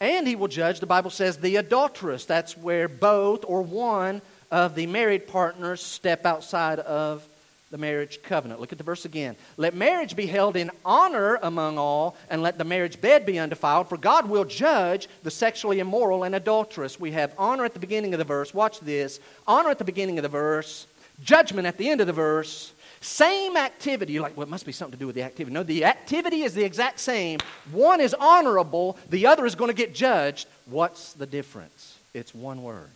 [0.00, 2.24] And he will judge, the Bible says, the adulteress.
[2.24, 7.26] That's where both or one of the married partners step outside of
[7.70, 8.60] the marriage covenant.
[8.60, 9.36] Look at the verse again.
[9.56, 13.88] Let marriage be held in honor among all, and let the marriage bed be undefiled,
[13.88, 16.98] for God will judge the sexually immoral and adulterous.
[16.98, 18.54] We have honor at the beginning of the verse.
[18.54, 19.20] Watch this.
[19.46, 20.86] Honor at the beginning of the verse,
[21.22, 22.72] judgment at the end of the verse.
[23.00, 24.14] Same activity.
[24.14, 25.54] You're like, well, it must be something to do with the activity.
[25.54, 27.38] No, the activity is the exact same.
[27.70, 30.48] One is honorable, the other is going to get judged.
[30.66, 31.98] What's the difference?
[32.14, 32.90] It's one word.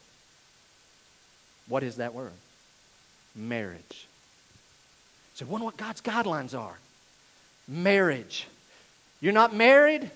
[1.68, 2.32] What is that word?
[3.36, 4.08] Marriage.
[5.48, 6.78] Wonder what God's guidelines are.
[7.68, 8.46] Marriage.
[9.20, 10.10] You're not married,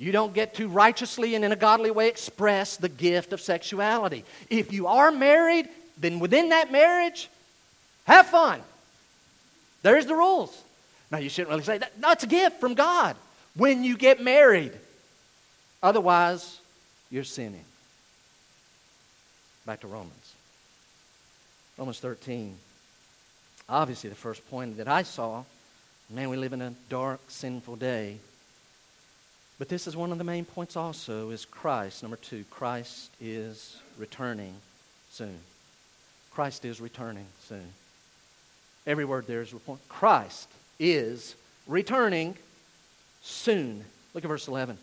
[0.00, 4.24] you don't get to righteously and in a godly way express the gift of sexuality.
[4.48, 7.28] If you are married, then within that marriage,
[8.06, 8.62] have fun.
[9.82, 10.58] There's the rules.
[11.10, 11.98] Now, you shouldn't really say that.
[11.98, 13.14] No, it's a gift from God
[13.54, 14.72] when you get married.
[15.82, 16.58] Otherwise,
[17.10, 17.64] you're sinning.
[19.66, 20.34] Back to Romans.
[21.76, 22.56] Romans 13.
[23.70, 25.44] Obviously, the first point that I saw
[26.12, 28.16] man, we live in a dark, sinful day.
[29.58, 32.02] But this is one of the main points also is Christ.
[32.02, 34.54] Number two, Christ is returning
[35.10, 35.38] soon.
[36.32, 37.72] Christ is returning soon.
[38.86, 39.80] Every word there is point.
[39.88, 42.36] Christ is returning
[43.22, 43.84] soon.
[44.14, 44.78] Look at verse 11.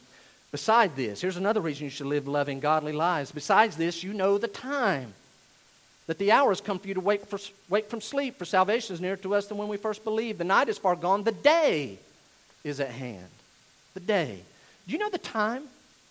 [0.52, 3.32] Beside this, here's another reason you should live loving, godly lives.
[3.32, 5.14] Besides this, you know the time
[6.08, 7.38] that the hour has come for you to wake, for,
[7.70, 10.40] wake from sleep, for salvation is nearer to us than when we first believed.
[10.40, 12.00] The night is far gone, the day
[12.64, 13.28] is at hand.
[13.94, 14.40] The day.
[14.88, 15.64] Do you know the time?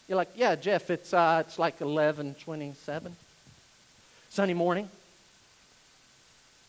[0.06, 3.16] You're like, yeah, Jeff, it's, uh, it's like 1127.
[4.28, 4.88] Sunday morning.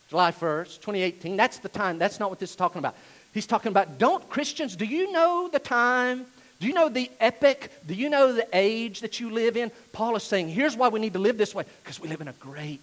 [0.10, 1.36] July 1st, 2018.
[1.36, 2.00] That's the time.
[2.00, 2.96] That's not what this is talking about.
[3.34, 6.26] He's talking about, don't Christians, do you know the time?
[6.62, 7.72] Do you know the epic?
[7.86, 9.70] Do you know the age that you live in?
[9.92, 12.30] Paul is saying, here's why we need to live this way because we live in
[12.30, 12.80] a great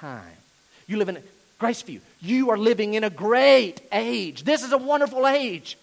[0.00, 0.36] time.
[0.86, 1.22] You live in a,
[1.60, 4.44] Graceview, you are living in a great age.
[4.44, 5.76] This is a wonderful age.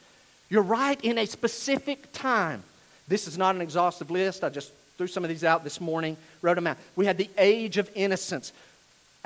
[0.50, 2.64] You're right in a specific time.
[3.08, 4.44] This is not an exhaustive list.
[4.44, 6.78] I just threw some of these out this morning, wrote them out.
[6.96, 8.54] We had the age of innocence.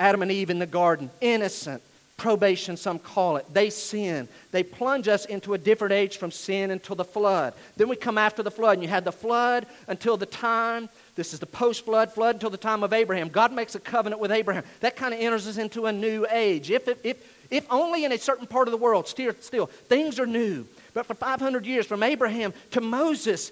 [0.00, 1.82] Adam and Eve in the garden, innocent.
[2.20, 3.46] Probation, some call it.
[3.50, 4.28] They sin.
[4.50, 7.54] They plunge us into a different age from sin until the flood.
[7.78, 11.32] Then we come after the flood, and you had the flood until the time this
[11.32, 13.30] is the post flood flood until the time of Abraham.
[13.30, 14.64] God makes a covenant with Abraham.
[14.80, 16.70] That kind of enters us into a new age.
[16.70, 20.26] If, if, if only in a certain part of the world, still, still, things are
[20.26, 20.66] new.
[20.92, 23.50] But for 500 years, from Abraham to Moses,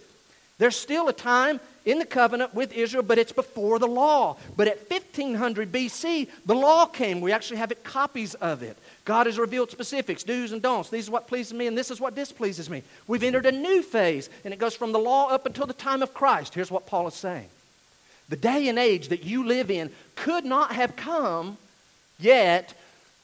[0.59, 4.37] there's still a time in the covenant with Israel, but it's before the law.
[4.57, 7.21] But at 1500 BC, the law came.
[7.21, 8.77] We actually have it, copies of it.
[9.05, 10.91] God has revealed specifics, do's and don'ts.
[10.91, 12.83] This is what pleases me, and this is what displeases me.
[13.07, 16.03] We've entered a new phase, and it goes from the law up until the time
[16.03, 16.55] of Christ.
[16.55, 17.49] Here's what Paul is saying
[18.29, 21.57] The day and age that you live in could not have come
[22.19, 22.75] yet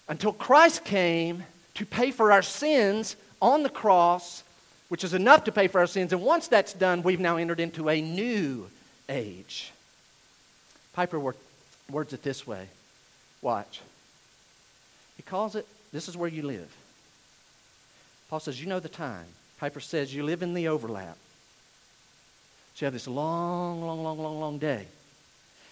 [0.09, 1.45] until Christ came
[1.75, 4.44] to pay for our sins on the cross
[4.89, 6.13] which is enough to pay for our sins.
[6.13, 8.69] And once that's done, we've now entered into a new
[9.09, 9.73] age.
[10.93, 11.19] Piper
[11.91, 12.69] words it this way.
[13.43, 13.81] Watch.
[15.17, 16.75] He calls it, this is where you live.
[18.29, 19.27] Paul says, You know the time.
[19.59, 21.17] Piper says, You live in the overlap.
[22.75, 24.87] So you have this long, long, long, long, long day.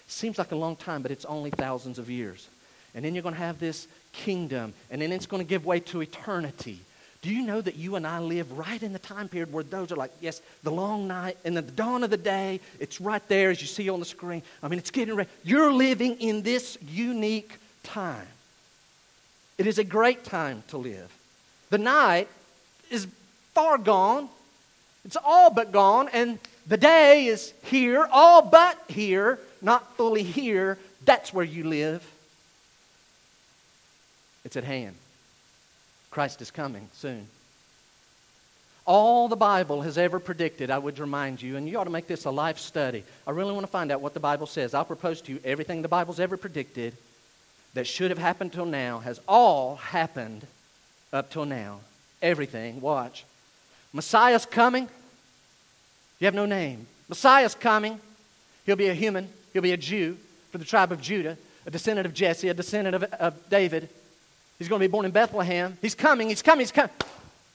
[0.07, 2.47] Seems like a long time, but it's only thousands of years.
[2.95, 5.79] And then you're going to have this kingdom, and then it's going to give way
[5.81, 6.79] to eternity
[7.23, 9.93] Do you know that you and I live right in the time period where those
[9.93, 12.59] are like, yes, the long night and the dawn of the day?
[12.81, 14.43] It's right there as you see on the screen.
[14.61, 15.29] I mean, it's getting ready.
[15.41, 18.27] You're living in this unique time.
[19.57, 21.09] It is a great time to live.
[21.69, 22.27] The night
[22.91, 23.07] is
[23.53, 24.27] far gone,
[25.05, 30.77] it's all but gone, and the day is here, all but here, not fully here.
[31.05, 32.05] That's where you live.
[34.43, 34.95] It's at hand.
[36.13, 37.27] Christ is coming soon.
[38.85, 42.05] All the Bible has ever predicted, I would remind you, and you ought to make
[42.05, 43.03] this a life study.
[43.25, 44.75] I really want to find out what the Bible says.
[44.75, 46.95] I'll propose to you everything the Bible's ever predicted
[47.73, 50.45] that should have happened till now has all happened
[51.11, 51.79] up till now.
[52.21, 52.79] Everything.
[52.79, 53.25] Watch.
[53.91, 54.87] Messiah's coming.
[56.19, 56.85] You have no name.
[57.09, 57.99] Messiah's coming.
[58.67, 59.29] He'll be a human.
[59.51, 60.17] He'll be a Jew
[60.51, 63.89] from the tribe of Judah, a descendant of Jesse, a descendant of, of David.
[64.63, 65.77] He's going to be born in Bethlehem.
[65.81, 66.29] He's coming.
[66.29, 66.61] He's coming.
[66.61, 66.95] He's coming.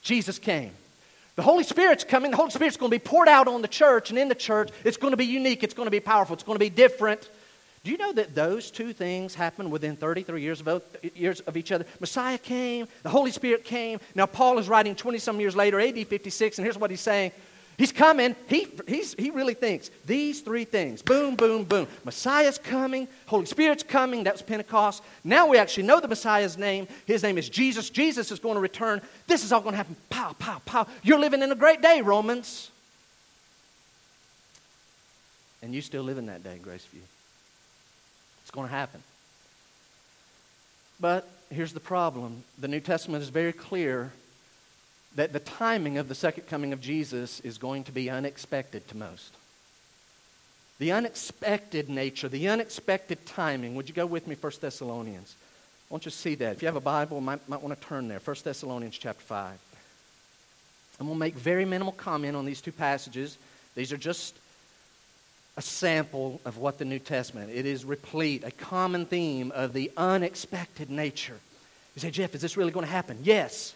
[0.02, 0.72] Jesus came.
[1.36, 2.32] The Holy Spirit's coming.
[2.32, 4.68] The Holy Spirit's going to be poured out on the church, and in the church,
[4.84, 5.62] it's going to be unique.
[5.62, 6.34] It's going to be powerful.
[6.34, 7.30] It's going to be different.
[7.82, 10.82] Do you know that those two things happened within 33 years of,
[11.14, 11.86] years of each other?
[11.98, 14.00] Messiah came, the Holy Spirit came.
[14.14, 17.32] Now, Paul is writing 20 some years later, AD 56, and here's what he's saying.
[17.78, 18.34] He's coming.
[18.48, 21.86] He, he really thinks these three things boom, boom, boom.
[22.04, 23.06] Messiah's coming.
[23.26, 24.24] Holy Spirit's coming.
[24.24, 25.02] That was Pentecost.
[25.22, 26.88] Now we actually know the Messiah's name.
[27.06, 27.88] His name is Jesus.
[27.88, 29.00] Jesus is going to return.
[29.28, 29.94] This is all going to happen.
[30.10, 30.88] Pow, pow, pow.
[31.04, 32.72] You're living in a great day, Romans.
[35.62, 37.02] And you still live in that day, Graceview.
[38.42, 39.02] It's going to happen.
[40.98, 44.12] But here's the problem the New Testament is very clear
[45.18, 48.96] that the timing of the second coming of Jesus is going to be unexpected to
[48.96, 49.34] most.
[50.78, 53.74] The unexpected nature, the unexpected timing.
[53.74, 55.34] Would you go with me, 1 Thessalonians?
[55.90, 56.52] I want you to see that.
[56.52, 58.20] If you have a Bible, might, might want to turn there.
[58.20, 59.58] 1 Thessalonians chapter 5.
[61.00, 63.38] I'm going to make very minimal comment on these two passages.
[63.74, 64.36] These are just
[65.56, 67.50] a sample of what the New Testament.
[67.52, 71.40] It is replete, a common theme of the unexpected nature.
[71.96, 73.18] You say, Jeff, is this really going to happen?
[73.24, 73.74] Yes.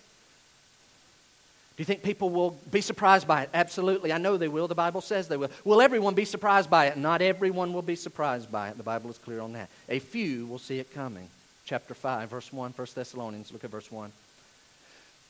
[1.77, 3.51] Do you think people will be surprised by it?
[3.55, 4.13] Absolutely.
[4.13, 4.69] I know they will.
[4.69, 5.51] The Bible says they will.
[5.65, 6.99] Will everyone be surprised by it?
[6.99, 8.77] Not everyone will be surprised by it.
[8.77, 9.71] The Bible is clear on that.
[9.89, 11.29] A few will see it coming.
[11.65, 13.53] Chapter 5, verse 1, 1 Thessalonians.
[13.53, 14.13] Look at verse 1.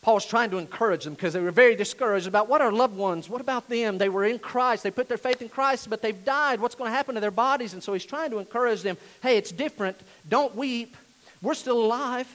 [0.02, 3.28] Paul's trying to encourage them because they were very discouraged about what our loved ones,
[3.28, 3.98] what about them?
[3.98, 6.60] They were in Christ, they put their faith in Christ, but they've died.
[6.60, 7.72] What's going to happen to their bodies?
[7.72, 9.96] And so he's trying to encourage them hey, it's different.
[10.28, 10.96] Don't weep.
[11.40, 12.26] We're still alive.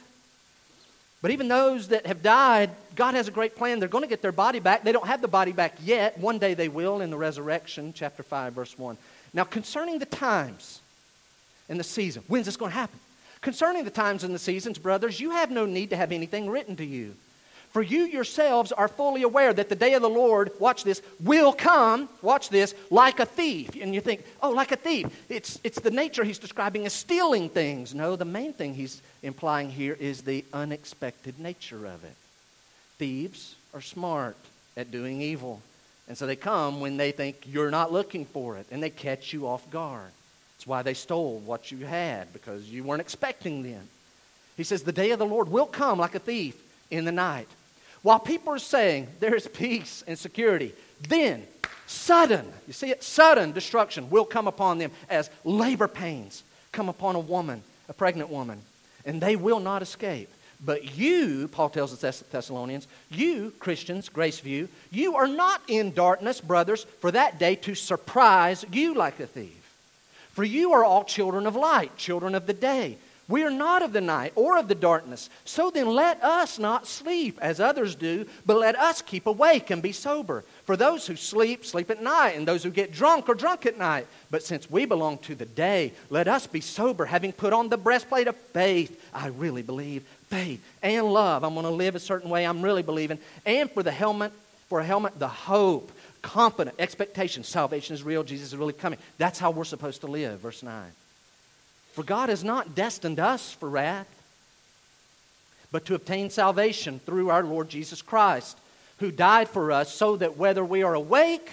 [1.20, 3.80] But even those that have died, God has a great plan.
[3.80, 4.84] They're going to get their body back.
[4.84, 6.18] They don't have the body back yet.
[6.18, 8.96] One day they will in the resurrection, chapter 5, verse 1.
[9.34, 10.80] Now, concerning the times
[11.68, 13.00] and the season, when's this going to happen?
[13.40, 16.76] Concerning the times and the seasons, brothers, you have no need to have anything written
[16.76, 17.14] to you
[17.72, 21.52] for you yourselves are fully aware that the day of the Lord, watch this, will
[21.52, 23.70] come, watch this, like a thief.
[23.80, 25.06] And you think, oh, like a thief.
[25.28, 27.94] It's, it's the nature he's describing as stealing things.
[27.94, 32.14] No, the main thing he's implying here is the unexpected nature of it.
[32.96, 34.36] Thieves are smart
[34.76, 35.60] at doing evil.
[36.08, 39.32] And so they come when they think you're not looking for it, and they catch
[39.34, 40.10] you off guard.
[40.56, 43.88] That's why they stole what you had, because you weren't expecting them.
[44.56, 46.56] He says, The day of the Lord will come like a thief
[46.90, 47.48] in the night.
[48.02, 50.72] While people are saying there is peace and security,
[51.08, 51.46] then
[51.86, 57.16] sudden, you see it, sudden destruction will come upon them as labor pains come upon
[57.16, 58.60] a woman, a pregnant woman,
[59.04, 60.30] and they will not escape.
[60.64, 66.84] But you, Paul tells the Thessalonians, you, Christians, Graceview, you are not in darkness, brothers,
[67.00, 69.54] for that day to surprise you like a thief.
[70.32, 72.98] For you are all children of light, children of the day.
[73.28, 75.28] We are not of the night or of the darkness.
[75.44, 79.82] So then let us not sleep as others do, but let us keep awake and
[79.82, 80.44] be sober.
[80.64, 83.76] For those who sleep, sleep at night, and those who get drunk are drunk at
[83.76, 84.06] night.
[84.30, 87.76] But since we belong to the day, let us be sober, having put on the
[87.76, 88.98] breastplate of faith.
[89.12, 91.44] I really believe faith and love.
[91.44, 92.46] I'm going to live a certain way.
[92.46, 93.18] I'm really believing.
[93.44, 94.32] And for the helmet,
[94.70, 97.44] for a helmet, the hope, confident expectation.
[97.44, 98.24] Salvation is real.
[98.24, 98.98] Jesus is really coming.
[99.18, 100.40] That's how we're supposed to live.
[100.40, 100.92] Verse 9.
[101.98, 104.06] For God has not destined us for wrath,
[105.72, 108.56] but to obtain salvation through our Lord Jesus Christ,
[109.00, 111.50] who died for us, so that whether we are awake,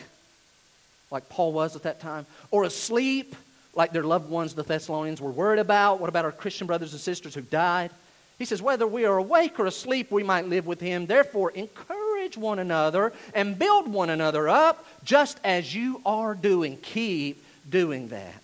[1.09, 3.35] like Paul was at that time, or asleep,
[3.73, 7.01] like their loved ones, the Thessalonians, were worried about, what about our Christian brothers and
[7.01, 7.89] sisters who died?
[8.37, 11.07] He says, whether we are awake or asleep, we might live with him.
[11.07, 16.77] Therefore, encourage one another and build one another up, just as you are doing.
[16.77, 18.43] Keep doing that.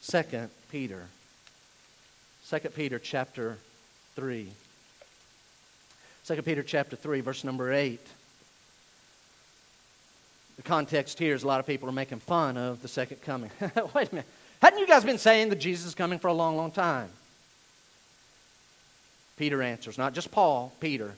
[0.00, 1.06] Second, Peter.
[2.50, 3.58] 2 Peter chapter
[4.16, 4.48] 3.
[6.26, 8.00] 2 Peter chapter 3, verse number 8.
[10.56, 13.52] The context here is a lot of people are making fun of the second coming.
[13.94, 14.26] Wait a minute.
[14.60, 17.10] Hadn't you guys been saying that Jesus is coming for a long, long time?
[19.36, 21.14] Peter answers, not just Paul, Peter.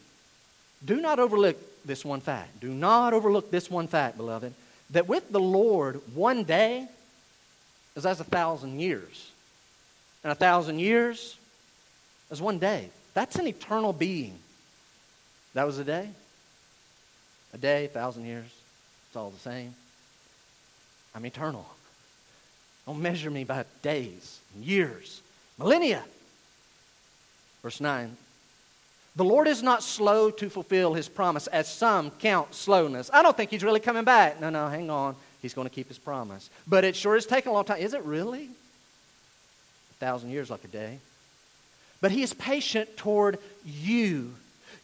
[0.85, 2.61] Do not overlook this one fact.
[2.61, 4.53] Do not overlook this one fact, beloved,
[4.91, 6.89] that with the Lord, one day
[7.97, 9.31] is as a thousand years.
[10.27, 11.37] And a thousand years
[12.33, 12.91] as one day.
[13.15, 14.37] That's an eternal being.
[15.55, 16.09] That was a day.
[17.55, 18.47] A day, a thousand years.
[19.07, 19.73] It's all the same.
[21.15, 21.65] I'm eternal.
[22.87, 25.21] Don't measure me by days, and years,
[25.59, 26.03] millennia.
[27.63, 28.17] Verse 9
[29.15, 33.11] The Lord is not slow to fulfill his promise, as some count slowness.
[33.13, 34.41] I don't think he's really coming back.
[34.41, 35.15] No, no, hang on.
[35.41, 36.51] He's going to keep his promise.
[36.67, 37.79] But it sure is taking a long time.
[37.79, 38.51] Is it really?
[39.99, 40.99] Thousand years like a day.
[42.01, 44.35] But he is patient toward you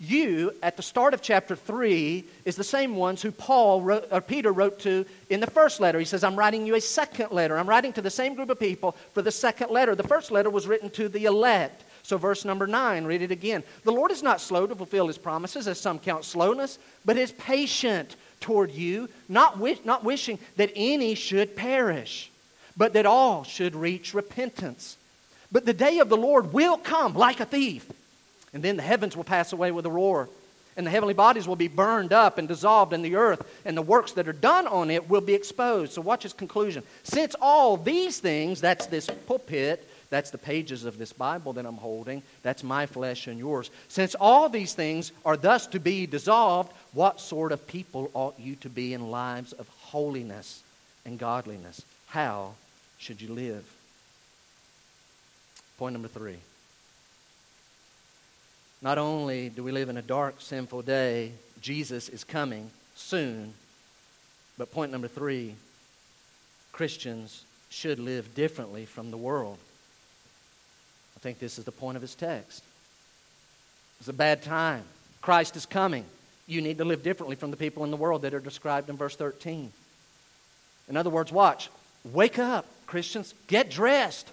[0.02, 4.20] you, at the start of chapter 3, is the same ones who Paul wrote, or
[4.20, 6.00] Peter wrote to in the first letter.
[6.00, 7.56] He says, I'm writing you a second letter.
[7.56, 9.94] I'm writing to the same group of people for the second letter.
[9.94, 11.84] The first letter was written to the elect.
[12.02, 13.62] So, verse number 9, read it again.
[13.84, 17.30] The Lord is not slow to fulfill his promises, as some count slowness, but is
[17.30, 22.28] patient toward you, not, not wishing that any should perish,
[22.76, 24.96] but that all should reach repentance.
[25.52, 27.86] But the day of the Lord will come like a thief.
[28.54, 30.28] And then the heavens will pass away with a roar,
[30.76, 33.82] and the heavenly bodies will be burned up and dissolved in the earth, and the
[33.82, 35.92] works that are done on it will be exposed.
[35.92, 36.82] So, watch his conclusion.
[37.02, 41.76] Since all these things, that's this pulpit, that's the pages of this Bible that I'm
[41.76, 43.70] holding, that's my flesh and yours.
[43.88, 48.56] Since all these things are thus to be dissolved, what sort of people ought you
[48.56, 50.62] to be in lives of holiness
[51.06, 51.80] and godliness?
[52.08, 52.52] How
[52.98, 53.64] should you live?
[55.78, 56.38] Point number three.
[58.82, 63.54] Not only do we live in a dark, sinful day, Jesus is coming soon.
[64.58, 65.54] But point number three
[66.72, 69.58] Christians should live differently from the world.
[71.16, 72.64] I think this is the point of his text.
[74.00, 74.82] It's a bad time.
[75.20, 76.04] Christ is coming.
[76.46, 78.96] You need to live differently from the people in the world that are described in
[78.96, 79.72] verse 13.
[80.88, 81.70] In other words, watch.
[82.04, 83.32] Wake up, Christians.
[83.46, 84.28] Get dressed.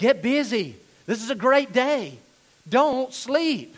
[0.00, 0.76] Get busy.
[1.04, 2.18] This is a great day.
[2.66, 3.76] Don't sleep.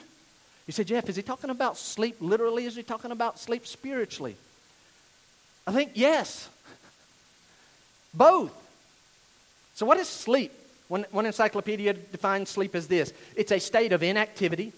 [0.68, 2.64] You say, Jeff, is he talking about sleep literally?
[2.64, 4.36] Is he talking about sleep spiritually?
[5.66, 6.48] I think yes.
[8.14, 8.52] Both.
[9.74, 10.52] So, what is sleep?
[10.86, 14.72] One, one encyclopedia defines sleep as this it's a state of inactivity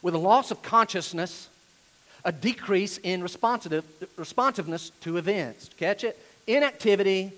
[0.00, 1.50] with a loss of consciousness,
[2.24, 3.84] a decrease in responsive,
[4.16, 5.68] responsiveness to events.
[5.76, 6.18] Catch it?
[6.46, 7.32] Inactivity,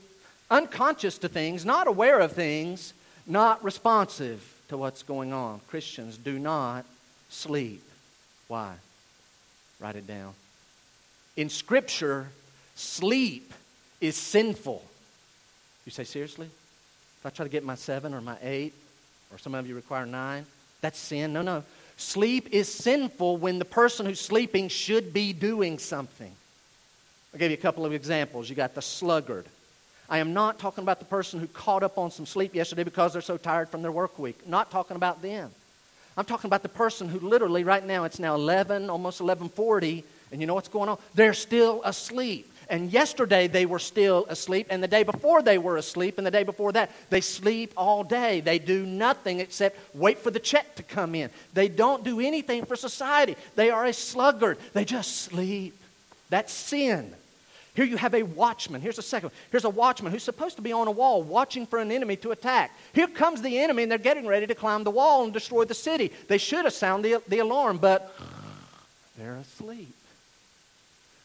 [0.53, 2.93] unconscious to things, not aware of things,
[3.27, 5.61] not responsive to what's going on.
[5.69, 6.85] Christians do not
[7.31, 7.83] sleep.
[8.49, 8.75] Why?
[9.81, 10.35] Write it down.
[11.37, 12.29] In Scripture,
[12.75, 13.53] sleep
[14.01, 14.85] is sinful.
[15.87, 16.47] You say, seriously?
[16.47, 18.75] If I try to get my seven or my eight,
[19.33, 20.45] or some of you require nine,
[20.83, 21.33] that's sin.
[21.33, 21.65] No, no.
[21.97, 26.33] Sleep is sinful when the person who's sleeping should be doing something.
[27.33, 28.51] I'll give you a couple of examples.
[28.51, 29.47] You got the sluggard.
[30.13, 33.15] I am not talking about the person who caught up on some sleep yesterday because
[33.15, 34.47] they're so tired from their work week.
[34.47, 35.51] Not talking about them.
[36.19, 40.39] I'm talking about the person who literally right now it's now 11, almost 11:40, and
[40.39, 40.99] you know what's going on?
[41.15, 42.47] They're still asleep.
[42.69, 46.31] And yesterday they were still asleep, and the day before they were asleep, and the
[46.31, 48.43] day before that they sleep all day.
[48.43, 51.31] They do nothing except wait for the check to come in.
[51.55, 53.35] They don't do anything for society.
[53.57, 54.59] They are a sluggard.
[54.75, 55.75] They just sleep.
[56.29, 57.15] That's sin.
[57.75, 58.83] Here you have a watchman.
[58.83, 59.31] Here's a second.
[59.51, 62.31] Here's a watchman who's supposed to be on a wall watching for an enemy to
[62.31, 62.77] attack.
[62.93, 65.75] Here comes the enemy and they're getting ready to climb the wall and destroy the
[65.75, 66.13] city.
[66.29, 68.15] They should have sounded the, the alarm, but
[69.19, 69.95] they're asleep.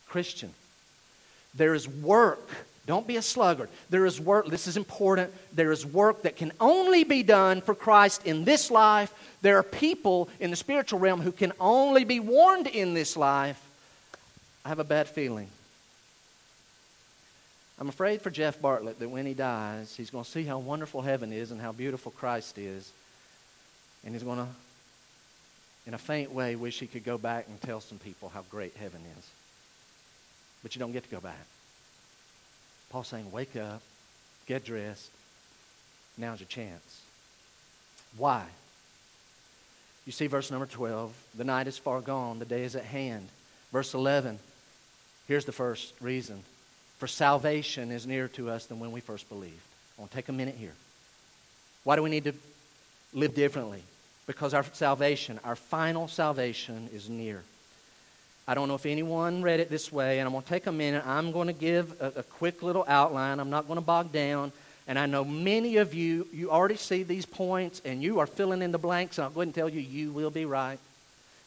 [0.07, 0.53] Christian,
[1.53, 2.49] there is work.
[2.85, 3.67] Don't be a sluggard.
[3.89, 4.47] There is work.
[4.47, 5.33] This is important.
[5.51, 9.13] There is work that can only be done for Christ in this life.
[9.41, 13.61] There are people in the spiritual realm who can only be warned in this life.
[14.63, 15.49] I have a bad feeling
[17.79, 21.01] I'm afraid for Jeff Bartlett that when he dies, he's going to see how wonderful
[21.01, 22.91] heaven is and how beautiful Christ is.
[24.03, 24.47] And he's going to,
[25.85, 28.75] in a faint way, wish he could go back and tell some people how great
[28.77, 29.29] heaven is.
[30.63, 31.45] But you don't get to go back.
[32.89, 33.81] Paul's saying, wake up,
[34.47, 35.11] get dressed.
[36.17, 37.01] Now's your chance.
[38.17, 38.43] Why?
[40.07, 41.13] You see verse number 12.
[41.35, 43.27] The night is far gone, the day is at hand.
[43.71, 44.39] Verse 11.
[45.27, 46.43] Here's the first reason
[46.97, 49.53] for salvation is nearer to us than when we first believed.
[49.97, 50.73] I want to take a minute here.
[51.83, 52.33] Why do we need to
[53.13, 53.81] live differently?
[54.27, 57.41] because our salvation, our final salvation, is near.
[58.47, 60.71] I don't know if anyone read it this way, and I'm going to take a
[60.71, 61.05] minute.
[61.07, 63.39] I'm going to give a, a quick little outline.
[63.39, 64.51] I'm not going to bog down.
[64.87, 68.61] And I know many of you, you already see these points, and you are filling
[68.61, 70.79] in the blanks, and I'll go ahead and tell you, you will be right.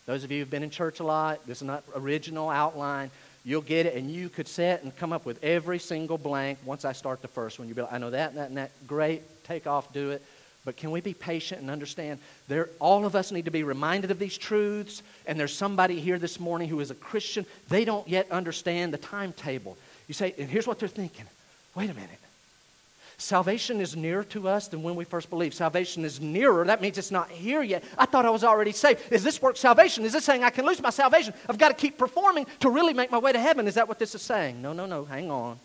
[0.07, 3.11] Those of you who've been in church a lot, this is not original outline.
[3.51, 6.85] You'll get it, and you could set and come up with every single blank once
[6.85, 7.67] I start the first one.
[7.67, 8.71] You'll be like, I know that and that and that.
[8.87, 10.23] Great, take off, do it.
[10.65, 14.13] But can we be patient and understand there, all of us need to be reminded
[14.13, 15.03] of these truths?
[15.27, 17.45] And there's somebody here this morning who is a Christian.
[17.69, 19.77] They don't yet understand the timetable.
[20.07, 21.27] You say, and here's what they're thinking
[21.75, 22.21] wait a minute.
[23.21, 25.55] Salvation is nearer to us than when we first believed.
[25.55, 26.65] Salvation is nearer.
[26.65, 27.85] That means it's not here yet.
[27.99, 29.03] I thought I was already saved.
[29.11, 30.07] Is this work salvation?
[30.07, 31.35] Is this saying I can lose my salvation?
[31.47, 33.69] I've got to keep performing to really make my way to heaven.
[33.69, 34.63] Is that what this is saying?
[34.63, 35.05] No, no, no.
[35.05, 35.59] Hang on.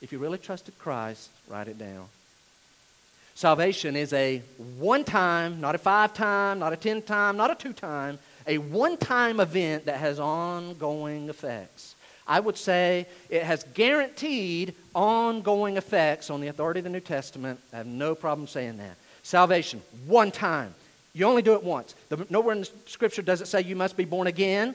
[0.00, 2.06] If you really trusted Christ, write it down.
[3.34, 4.40] Salvation is a
[4.78, 8.58] one time, not a five time, not a ten time, not a two time, a
[8.58, 11.95] one time event that has ongoing effects.
[12.28, 17.60] I would say it has guaranteed ongoing effects on the authority of the New Testament.
[17.72, 18.96] I have no problem saying that.
[19.22, 20.74] Salvation, one time.
[21.12, 21.94] You only do it once.
[22.08, 24.74] The, nowhere in the Scripture does it say you must be born again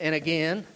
[0.00, 0.66] and again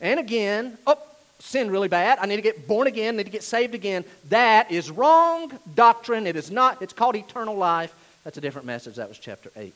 [0.00, 0.78] and again.
[0.86, 0.98] Oh,
[1.38, 2.18] sin really bad.
[2.20, 4.04] I need to get born again, I need to get saved again.
[4.28, 6.26] That is wrong doctrine.
[6.26, 6.82] It is not.
[6.82, 7.94] It's called eternal life.
[8.24, 8.96] That's a different message.
[8.96, 9.74] That was chapter 8.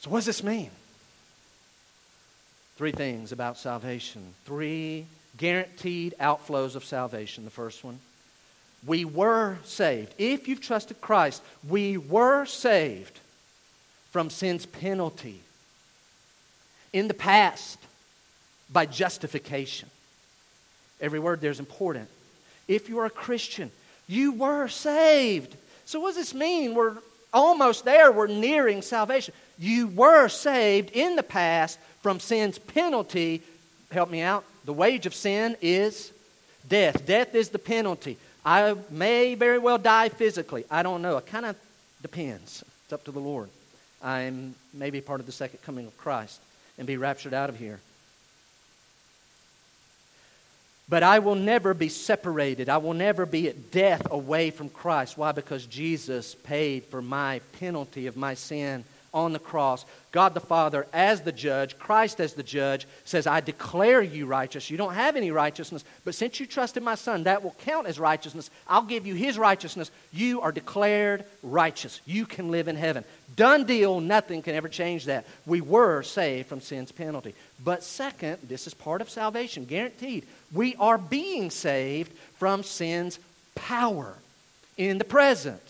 [0.00, 0.70] So, what does this mean?
[2.78, 4.22] Three things about salvation.
[4.44, 5.04] Three
[5.36, 7.44] guaranteed outflows of salvation.
[7.44, 7.98] The first one
[8.86, 10.14] we were saved.
[10.18, 13.18] If you've trusted Christ, we were saved
[14.12, 15.40] from sin's penalty.
[16.92, 17.78] In the past,
[18.70, 19.90] by justification.
[21.00, 22.08] Every word there is important.
[22.68, 23.72] If you are a Christian,
[24.06, 25.56] you were saved.
[25.84, 26.74] So, what does this mean?
[26.74, 26.96] We're
[27.32, 29.34] almost there, we're nearing salvation.
[29.58, 33.42] You were saved in the past from sin's penalty.
[33.90, 34.44] Help me out.
[34.64, 36.12] The wage of sin is
[36.68, 37.06] death.
[37.06, 38.16] Death is the penalty.
[38.44, 40.64] I may very well die physically.
[40.70, 41.16] I don't know.
[41.16, 41.56] It kind of
[42.02, 42.62] depends.
[42.84, 43.48] It's up to the Lord.
[44.02, 46.40] I'm maybe part of the second coming of Christ
[46.78, 47.80] and be raptured out of here.
[50.88, 52.68] But I will never be separated.
[52.68, 55.18] I will never be at death away from Christ.
[55.18, 55.32] Why?
[55.32, 59.84] Because Jesus paid for my penalty of my sin on the cross.
[60.12, 64.70] God the Father, as the judge, Christ as the judge, says, I declare you righteous.
[64.70, 67.98] You don't have any righteousness, but since you trusted my Son, that will count as
[67.98, 68.50] righteousness.
[68.66, 69.90] I'll give you his righteousness.
[70.12, 72.00] You are declared righteous.
[72.06, 73.04] You can live in heaven.
[73.36, 74.00] Done deal.
[74.00, 75.26] Nothing can ever change that.
[75.46, 77.34] We were saved from sin's penalty.
[77.62, 80.26] But second, this is part of salvation, guaranteed.
[80.52, 83.18] We are being saved from sin's
[83.54, 84.14] power
[84.76, 85.62] in the present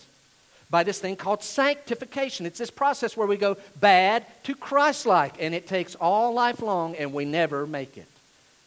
[0.69, 2.45] by this thing called sanctification.
[2.45, 6.61] It's this process where we go bad to Christ like, and it takes all life
[6.61, 8.07] long, and we never make it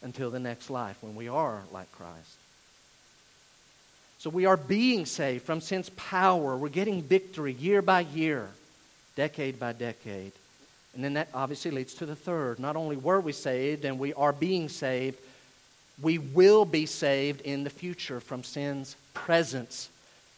[0.01, 2.37] until the next life when we are like Christ.
[4.19, 6.55] So we are being saved from sin's power.
[6.57, 8.49] We're getting victory year by year,
[9.15, 10.31] decade by decade.
[10.93, 12.59] And then that obviously leads to the third.
[12.59, 15.17] Not only were we saved and we are being saved,
[16.01, 19.89] we will be saved in the future from sin's presence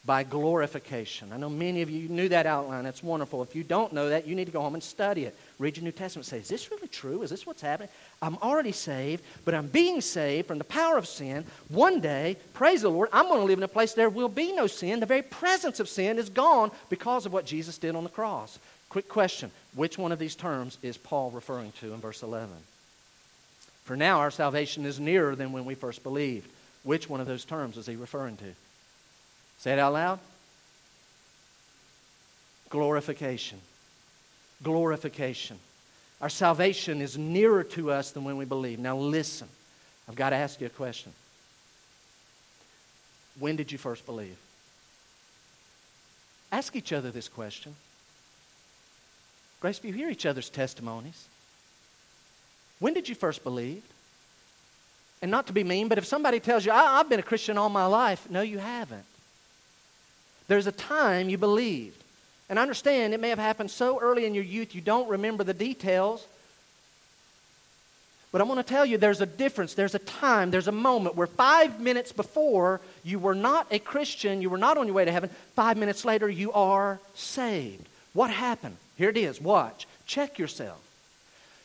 [0.05, 1.31] by glorification.
[1.33, 2.83] I know many of you knew that outline.
[2.83, 3.41] That's wonderful.
[3.41, 5.35] If you don't know that, you need to go home and study it.
[5.57, 6.27] Read your New Testament.
[6.27, 7.23] Say, is this really true?
[7.23, 7.89] Is this what's happening?
[8.21, 11.45] I'm already saved, but I'm being saved from the power of sin.
[11.69, 14.51] One day, praise the Lord, I'm going to live in a place there will be
[14.51, 14.99] no sin.
[14.99, 18.59] The very presence of sin is gone because of what Jesus did on the cross.
[18.89, 22.49] Quick question Which one of these terms is Paul referring to in verse 11?
[23.85, 26.49] For now, our salvation is nearer than when we first believed.
[26.83, 28.53] Which one of those terms is he referring to?
[29.59, 30.19] Say it out loud.
[32.69, 33.59] Glorification.
[34.63, 35.59] Glorification.
[36.21, 38.79] Our salvation is nearer to us than when we believe.
[38.79, 39.47] Now, listen.
[40.07, 41.11] I've got to ask you a question.
[43.39, 44.37] When did you first believe?
[46.51, 47.75] Ask each other this question.
[49.59, 51.27] Grace, you hear each other's testimonies,
[52.79, 53.83] when did you first believe?
[55.21, 57.57] And not to be mean, but if somebody tells you, I, have been a Christian
[57.57, 59.05] all my life, no, you haven't.
[60.47, 62.01] There's a time you believed.
[62.49, 65.43] And I understand it may have happened so early in your youth you don't remember
[65.43, 66.25] the details.
[68.31, 69.75] But I want to tell you there's a difference.
[69.75, 74.41] There's a time, there's a moment where five minutes before you were not a Christian,
[74.41, 75.29] you were not on your way to heaven.
[75.55, 77.87] Five minutes later, you are saved.
[78.13, 78.75] What happened?
[78.97, 79.39] Here it is.
[79.39, 79.87] Watch.
[80.05, 80.81] Check yourself.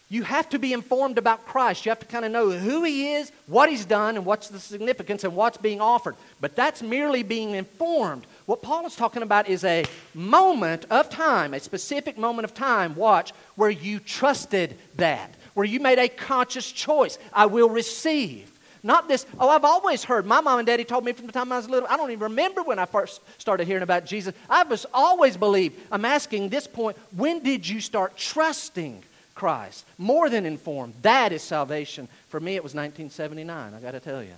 [0.09, 1.87] You have to be informed about Christ.
[1.87, 4.59] You have to kind of know who He is, what He's done, and what's the
[4.59, 6.17] significance and what's being offered.
[6.41, 8.27] But that's merely being informed.
[8.51, 12.97] What Paul is talking about is a moment of time, a specific moment of time,
[12.97, 17.17] watch, where you trusted that, where you made a conscious choice.
[17.33, 18.51] I will receive.
[18.83, 20.27] Not this, oh, I've always heard.
[20.27, 21.89] My mom and daddy told me from the time I was little.
[21.89, 24.35] I don't even remember when I first started hearing about Jesus.
[24.49, 25.79] I was always believed.
[25.93, 29.05] I'm asking this point, when did you start trusting
[29.37, 29.87] Christ?
[29.97, 30.95] More than informed.
[31.03, 32.09] That is salvation.
[32.31, 34.35] For me, it was 1979, I got to tell you.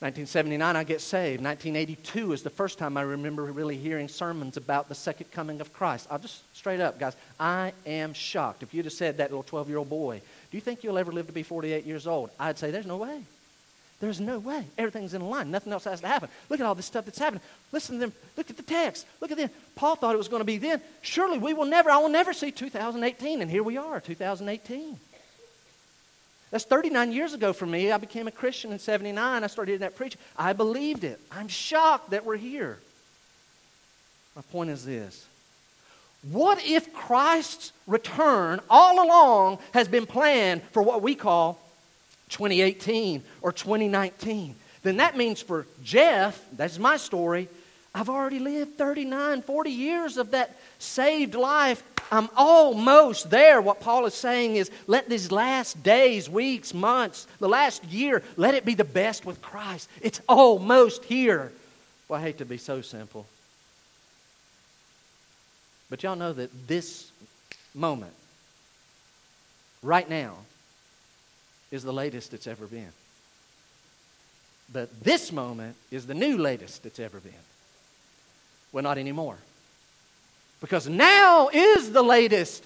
[0.00, 1.42] 1979, I get saved.
[1.42, 5.72] 1982 is the first time I remember really hearing sermons about the second coming of
[5.72, 6.06] Christ.
[6.08, 8.62] I'll just straight up, guys, I am shocked.
[8.62, 10.20] If you'd have said that little 12 year old boy,
[10.52, 12.30] do you think you'll ever live to be 48 years old?
[12.38, 13.24] I'd say there's no way.
[14.00, 14.64] There's no way.
[14.78, 15.50] Everything's in line.
[15.50, 16.28] Nothing else has to happen.
[16.48, 17.42] Look at all this stuff that's happening.
[17.72, 18.12] Listen to them.
[18.36, 19.04] Look at the text.
[19.20, 19.50] Look at them.
[19.74, 20.80] Paul thought it was going to be then.
[21.02, 23.42] Surely we will never, I will never see 2018.
[23.42, 24.96] And here we are, 2018.
[26.50, 27.92] That's 39 years ago for me.
[27.92, 29.44] I became a Christian in 79.
[29.44, 30.20] I started hearing that preaching.
[30.36, 31.20] I believed it.
[31.30, 32.78] I'm shocked that we're here.
[34.34, 35.26] My point is this
[36.30, 41.60] What if Christ's return all along has been planned for what we call
[42.30, 44.54] 2018 or 2019?
[44.82, 47.48] Then that means for Jeff, that's my story,
[47.94, 53.60] I've already lived 39, 40 years of that saved life I'm almost there.
[53.60, 58.54] What Paul is saying is let these last days, weeks, months, the last year, let
[58.54, 59.88] it be the best with Christ.
[60.00, 61.52] It's almost here.
[62.08, 63.26] Well, I hate to be so simple.
[65.90, 67.10] But y'all know that this
[67.74, 68.12] moment,
[69.82, 70.36] right now,
[71.70, 72.92] is the latest it's ever been.
[74.72, 77.32] But this moment is the new latest it's ever been.
[78.72, 79.38] Well, not anymore.
[80.60, 82.64] Because now is the latest.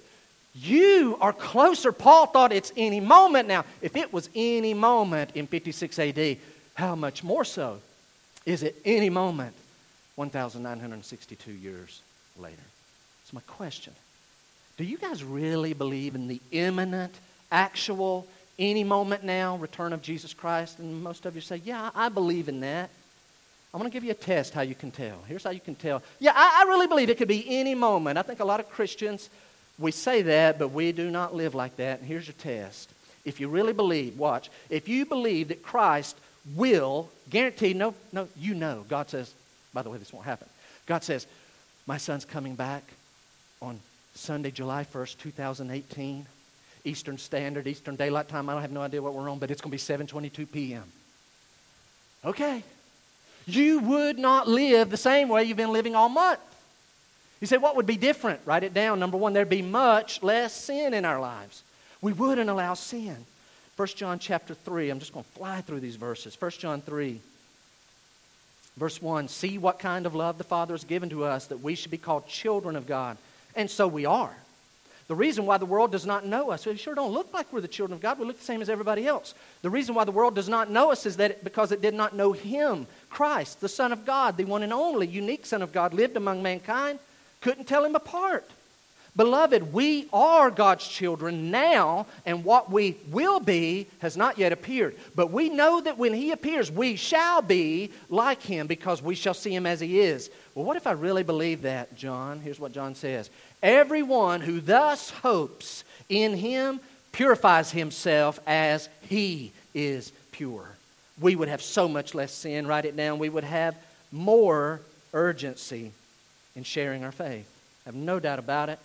[0.54, 1.92] You are closer.
[1.92, 3.64] Paul thought it's any moment now.
[3.80, 6.36] If it was any moment in 56 AD,
[6.74, 7.80] how much more so
[8.44, 9.54] is it any moment
[10.16, 12.00] 1,962 years
[12.38, 12.56] later?
[13.22, 13.92] It's my question.
[14.76, 17.14] Do you guys really believe in the imminent,
[17.50, 18.26] actual,
[18.58, 20.78] any moment now return of Jesus Christ?
[20.78, 22.90] And most of you say, Yeah, I believe in that.
[23.72, 25.18] I'm going to give you a test how you can tell.
[25.26, 26.02] Here's how you can tell.
[26.20, 28.18] Yeah, I, I, really believe it could be any moment.
[28.18, 29.30] I think a lot of Christians,
[29.78, 32.00] we say that, but we do not live like that.
[32.00, 32.90] And here's your test.
[33.24, 36.16] If you really believe, watch, if you believe that Christ
[36.54, 38.84] will, guarantee, no, no, you know.
[38.88, 39.32] God says,
[39.72, 40.48] by the way, this won't happen.
[40.84, 41.26] God says,
[41.86, 42.82] my son's coming back
[43.62, 43.80] on
[44.14, 46.26] Sunday, July 1st, 2018.
[46.84, 48.48] Eastern Standard, Eastern Daylight Time.
[48.48, 50.84] I don't have no idea what we're on, but it's going to be 7:22 p.m.
[52.24, 52.62] Okay,
[53.46, 56.40] you would not live the same way you've been living all month.
[57.40, 58.40] You say, what would be different?
[58.44, 59.00] Write it down.
[59.00, 61.64] Number one, there'd be much less sin in our lives.
[62.00, 63.16] We wouldn't allow sin.
[63.76, 66.40] 1 John chapter 3, I'm just going to fly through these verses.
[66.40, 67.20] 1 John 3,
[68.76, 71.74] verse 1 See what kind of love the Father has given to us that we
[71.74, 73.16] should be called children of God.
[73.56, 74.34] And so we are.
[75.08, 77.60] The reason why the world does not know us, we sure don't look like we're
[77.60, 78.18] the children of God.
[78.18, 79.34] We look the same as everybody else.
[79.62, 81.94] The reason why the world does not know us is that it, because it did
[81.94, 85.72] not know Him, Christ, the Son of God, the one and only unique Son of
[85.72, 86.98] God, lived among mankind,
[87.40, 88.48] couldn't tell Him apart.
[89.14, 94.96] Beloved, we are God's children now, and what we will be has not yet appeared.
[95.14, 99.34] But we know that when He appears, we shall be like Him because we shall
[99.34, 100.30] see Him as He is.
[100.54, 102.40] Well, what if I really believe that, John?
[102.40, 103.28] Here's what John says
[103.62, 106.80] Everyone who thus hopes in Him
[107.12, 110.66] purifies himself as He is pure.
[111.20, 112.66] We would have so much less sin.
[112.66, 113.18] Write it down.
[113.18, 113.76] We would have
[114.10, 114.80] more
[115.12, 115.92] urgency
[116.56, 117.48] in sharing our faith.
[117.86, 118.78] I have no doubt about it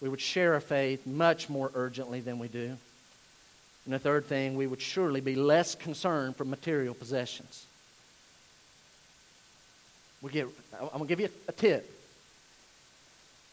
[0.00, 2.76] we would share our faith much more urgently than we do.
[3.84, 7.64] And the third thing, we would surely be less concerned for material possessions.
[10.20, 10.48] We get,
[10.80, 11.90] I'm going to give you a tip.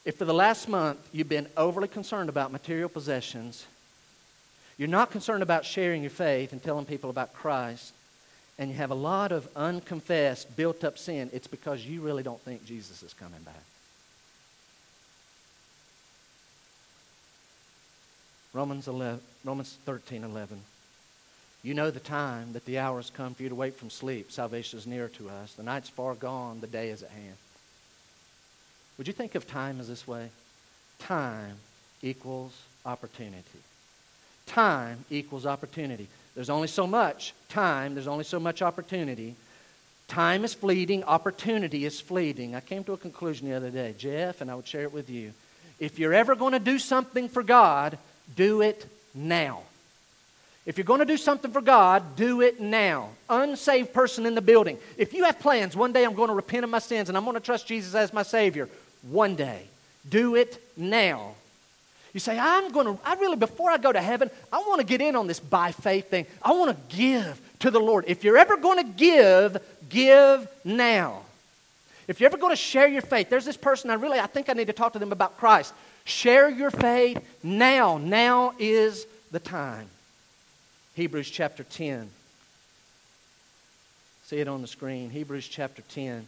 [0.06, 3.66] If for the last month you've been overly concerned about material possessions,
[4.78, 7.94] you're not concerned about sharing your faith and telling people about Christ,
[8.60, 12.42] and you have a lot of unconfessed, built up sin, it's because you really don't
[12.42, 13.64] think Jesus is coming back.
[18.54, 20.62] Romans 11, Romans 13, 11.
[21.64, 24.32] You know the time that the hour has come for you to wake from sleep.
[24.32, 25.54] Salvation is near to us.
[25.54, 26.60] The night's far gone.
[26.60, 27.38] The day is at hand.
[28.98, 30.30] Would you think of time as this way?
[31.00, 31.56] Time
[32.02, 32.54] equals
[32.86, 33.44] opportunity.
[34.46, 36.08] Time equals opportunity.
[36.36, 39.36] There's only so much time, there's only so much opportunity.
[40.08, 42.56] Time is fleeting, opportunity is fleeting.
[42.56, 45.10] I came to a conclusion the other day, Jeff, and I would share it with
[45.10, 45.34] you.
[45.80, 47.98] If you're ever going to do something for God,
[48.36, 49.64] do it now.
[50.66, 53.10] If you're going to do something for God, do it now.
[53.30, 54.78] Unsaved person in the building.
[54.98, 57.26] If you have plans, one day I'm going to repent of my sins and I'm
[57.26, 58.70] going to trust Jesus as my Savior,
[59.04, 59.68] one day.
[60.10, 61.36] Do it now.
[62.14, 64.86] You say, I'm going to, I really, before I go to heaven, I want to
[64.86, 66.28] get in on this by faith thing.
[66.42, 68.06] I want to give to the Lord.
[68.08, 69.58] If you're ever going to give,
[69.90, 71.24] give now.
[72.08, 74.50] If you're ever going to share your faith, there's this person I really, I think
[74.50, 75.74] I need to talk to them about Christ.
[76.06, 77.98] Share your faith now.
[77.98, 79.88] Now is the time.
[80.96, 82.10] Hebrews chapter 10.
[84.26, 85.10] See it on the screen.
[85.10, 86.28] Hebrews chapter 10,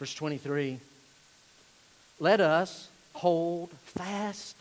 [0.00, 0.80] verse 23.
[2.18, 4.56] Let us hold fast,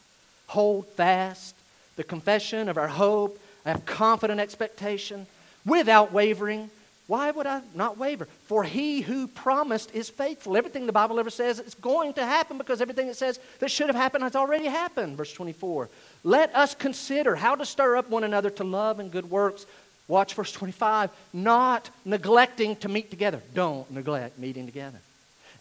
[0.48, 1.56] hold fast
[1.96, 5.26] the confession of our hope, have confident expectation
[5.66, 6.70] without wavering.
[7.08, 8.28] Why would I not waver?
[8.46, 10.56] For he who promised is faithful.
[10.56, 13.88] Everything the Bible ever says is going to happen because everything it says that should
[13.88, 15.18] have happened has already happened.
[15.18, 15.90] Verse 24.
[16.24, 19.66] Let us consider how to stir up one another to love and good works.
[20.08, 21.10] Watch verse 25.
[21.34, 23.42] Not neglecting to meet together.
[23.54, 25.00] Don't neglect meeting together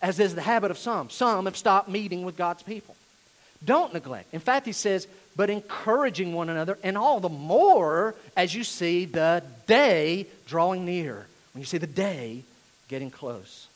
[0.01, 1.11] as is the habit of some.
[1.11, 2.96] Some have stopped meeting with God's people.
[3.64, 4.32] Don't neglect.
[4.32, 9.05] In fact, he says, but encouraging one another, and all the more as you see
[9.05, 11.26] the day drawing near.
[11.53, 12.42] When you see the day
[12.88, 13.66] getting close.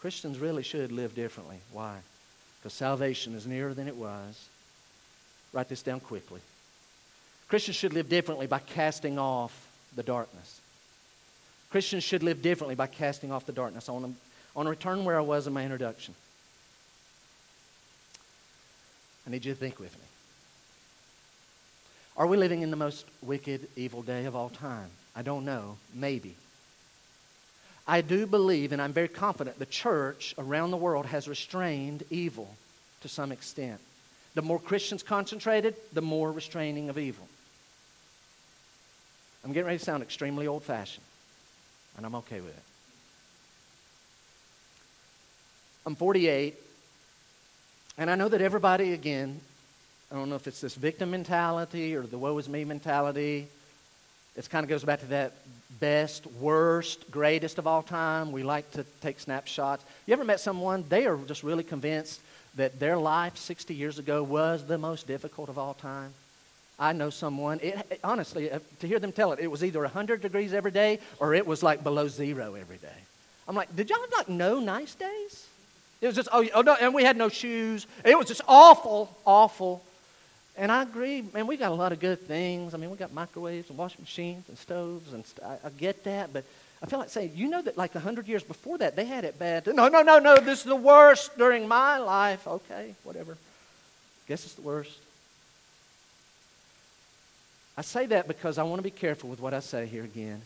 [0.00, 1.58] Christians really should live differently.
[1.72, 1.98] Why?
[2.58, 4.48] Because salvation is nearer than it was.
[5.52, 6.40] Write this down quickly.
[7.48, 10.60] Christians should live differently by casting off the darkness.
[11.70, 13.88] Christians should live differently by casting off the darkness.
[13.88, 14.12] I want to
[14.60, 16.14] I want to return where I was in my introduction.
[19.26, 20.04] I need you to think with me.
[22.14, 24.90] Are we living in the most wicked, evil day of all time?
[25.16, 25.78] I don't know.
[25.94, 26.36] Maybe.
[27.88, 32.54] I do believe, and I'm very confident, the church around the world has restrained evil
[33.00, 33.80] to some extent.
[34.34, 37.26] The more Christians concentrated, the more restraining of evil.
[39.42, 41.06] I'm getting ready to sound extremely old fashioned,
[41.96, 42.64] and I'm okay with it.
[45.90, 46.54] I'm 48,
[47.98, 49.40] and I know that everybody, again,
[50.12, 53.48] I don't know if it's this victim mentality or the woe is me mentality.
[54.36, 55.32] It kind of goes back to that
[55.80, 58.30] best, worst, greatest of all time.
[58.30, 59.84] We like to take snapshots.
[60.06, 62.20] You ever met someone, they are just really convinced
[62.54, 66.14] that their life 60 years ago was the most difficult of all time?
[66.78, 69.80] I know someone, it, it, honestly, uh, to hear them tell it, it was either
[69.80, 73.00] 100 degrees every day or it was like below zero every day.
[73.48, 75.48] I'm like, did y'all not know nice days?
[76.00, 77.86] It was just, oh, oh no, and we had no shoes.
[78.04, 79.82] It was just awful, awful.
[80.56, 82.74] And I agree, man, we got a lot of good things.
[82.74, 86.04] I mean, we got microwaves and washing machines and stoves, and st- I, I get
[86.04, 86.44] that, but
[86.82, 89.38] I feel like saying, you know that like 100 years before that, they had it
[89.38, 89.66] bad.
[89.66, 92.46] No, no, no, no, this is the worst during my life.
[92.46, 93.36] Okay, whatever.
[94.28, 94.98] Guess it's the worst.
[97.76, 100.40] I say that because I want to be careful with what I say here again.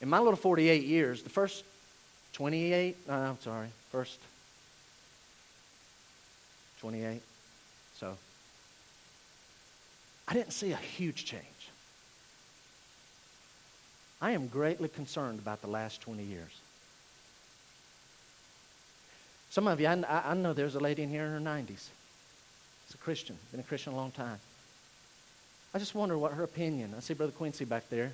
[0.00, 1.64] In my little 48 years, the first
[2.32, 4.18] 28, uh, I'm sorry, first
[6.80, 7.20] 28.
[8.00, 8.16] So
[10.26, 11.42] I didn't see a huge change.
[14.20, 16.50] I am greatly concerned about the last 20 years.
[19.50, 21.88] Some of you, I, I know there's a lady in here in her 90s.
[22.86, 24.38] It's a Christian, been a Christian a long time.
[25.74, 26.94] I just wonder what her opinion.
[26.96, 28.12] I see Brother Quincy back there.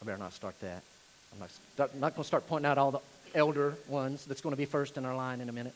[0.00, 0.82] I better not start that.
[1.32, 3.00] I'm not, not going to start pointing out all the
[3.34, 5.74] elder ones that's going to be first in our line in a minute.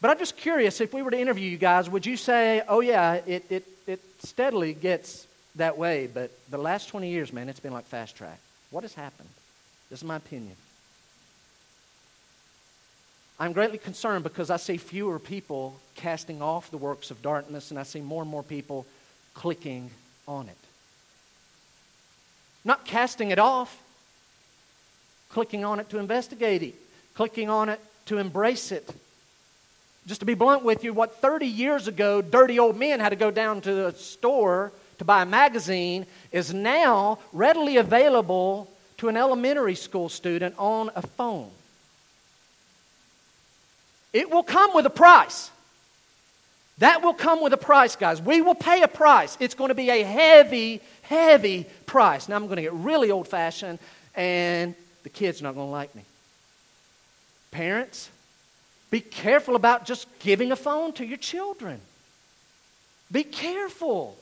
[0.00, 2.80] But I'm just curious if we were to interview you guys, would you say, oh,
[2.80, 7.60] yeah, it, it, it steadily gets that way, but the last 20 years, man, it's
[7.60, 8.38] been like fast track?
[8.70, 9.28] What has happened?
[9.90, 10.56] This is my opinion.
[13.38, 17.78] I'm greatly concerned because I see fewer people casting off the works of darkness, and
[17.78, 18.86] I see more and more people
[19.34, 19.90] clicking
[20.26, 20.56] on it.
[22.64, 23.80] Not casting it off,
[25.32, 26.74] clicking on it to investigate it,
[27.14, 28.88] clicking on it to embrace it.
[30.06, 33.16] Just to be blunt with you, what 30 years ago dirty old men had to
[33.16, 38.68] go down to the store to buy a magazine is now readily available
[38.98, 41.50] to an elementary school student on a phone.
[44.12, 45.50] It will come with a price.
[46.78, 48.20] That will come with a price, guys.
[48.20, 49.36] We will pay a price.
[49.40, 52.28] It's going to be a heavy, heavy price.
[52.28, 53.78] Now, I'm going to get really old fashioned,
[54.14, 56.02] and the kids are not going to like me.
[57.50, 58.10] Parents,
[58.90, 61.80] be careful about just giving a phone to your children.
[63.10, 64.16] Be careful.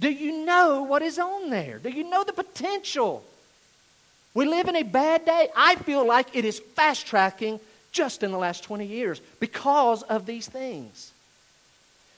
[0.00, 1.78] Do you know what is on there?
[1.78, 3.24] Do you know the potential?
[4.34, 5.48] We live in a bad day.
[5.56, 7.60] I feel like it is fast tracking
[7.92, 11.12] just in the last 20 years because of these things.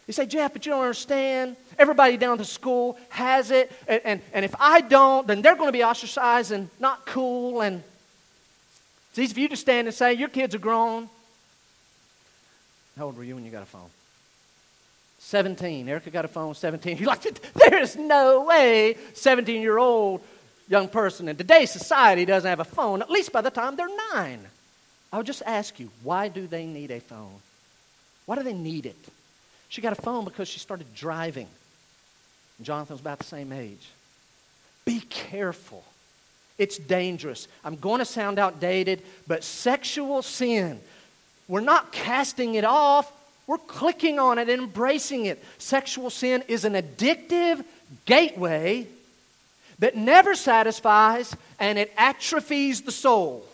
[0.06, 1.56] You say, Jeff, but you don't understand.
[1.78, 3.72] Everybody down to school has it.
[3.86, 7.62] And, and, and if I don't, then they're going to be ostracized and not cool.
[7.62, 7.82] And
[9.12, 11.10] it's easy for you to stand and say, Your kids are grown.
[12.96, 13.90] How old were you when you got a phone?
[15.18, 15.86] 17.
[15.86, 16.96] Erica got a phone, 17.
[16.96, 17.20] You're like,
[17.54, 20.22] There's no way 17 year old
[20.66, 23.86] young person in today's society doesn't have a phone, at least by the time they're
[24.14, 24.40] nine.
[25.12, 27.34] I would just ask you, why do they need a phone?
[28.24, 28.96] Why do they need it?
[29.68, 31.48] She got a phone because she started driving.
[32.62, 33.86] Jonathan was about the same age.
[34.86, 35.84] Be careful.
[36.58, 37.48] It's dangerous.
[37.64, 40.80] I'm going to sound outdated, but sexual sin,
[41.48, 43.10] we're not casting it off,
[43.46, 45.42] we're clicking on it and embracing it.
[45.58, 47.64] Sexual sin is an addictive
[48.04, 48.86] gateway
[49.78, 53.44] that never satisfies and it atrophies the soul.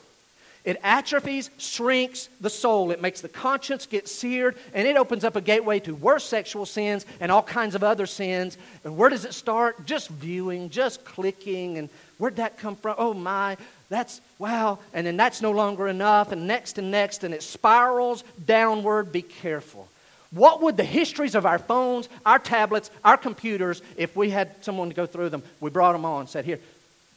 [0.68, 2.90] It atrophies, shrinks the soul.
[2.90, 6.66] It makes the conscience get seared, and it opens up a gateway to worse sexual
[6.66, 8.58] sins and all kinds of other sins.
[8.84, 9.86] And where does it start?
[9.86, 11.78] Just viewing, just clicking.
[11.78, 11.88] And
[12.18, 12.96] where'd that come from?
[12.98, 13.56] Oh my,
[13.88, 14.78] that's wow.
[14.92, 19.10] And then that's no longer enough, and next and next, and it spirals downward.
[19.10, 19.88] Be careful.
[20.32, 24.90] What would the histories of our phones, our tablets, our computers, if we had someone
[24.90, 26.60] to go through them, we brought them on, said, Here,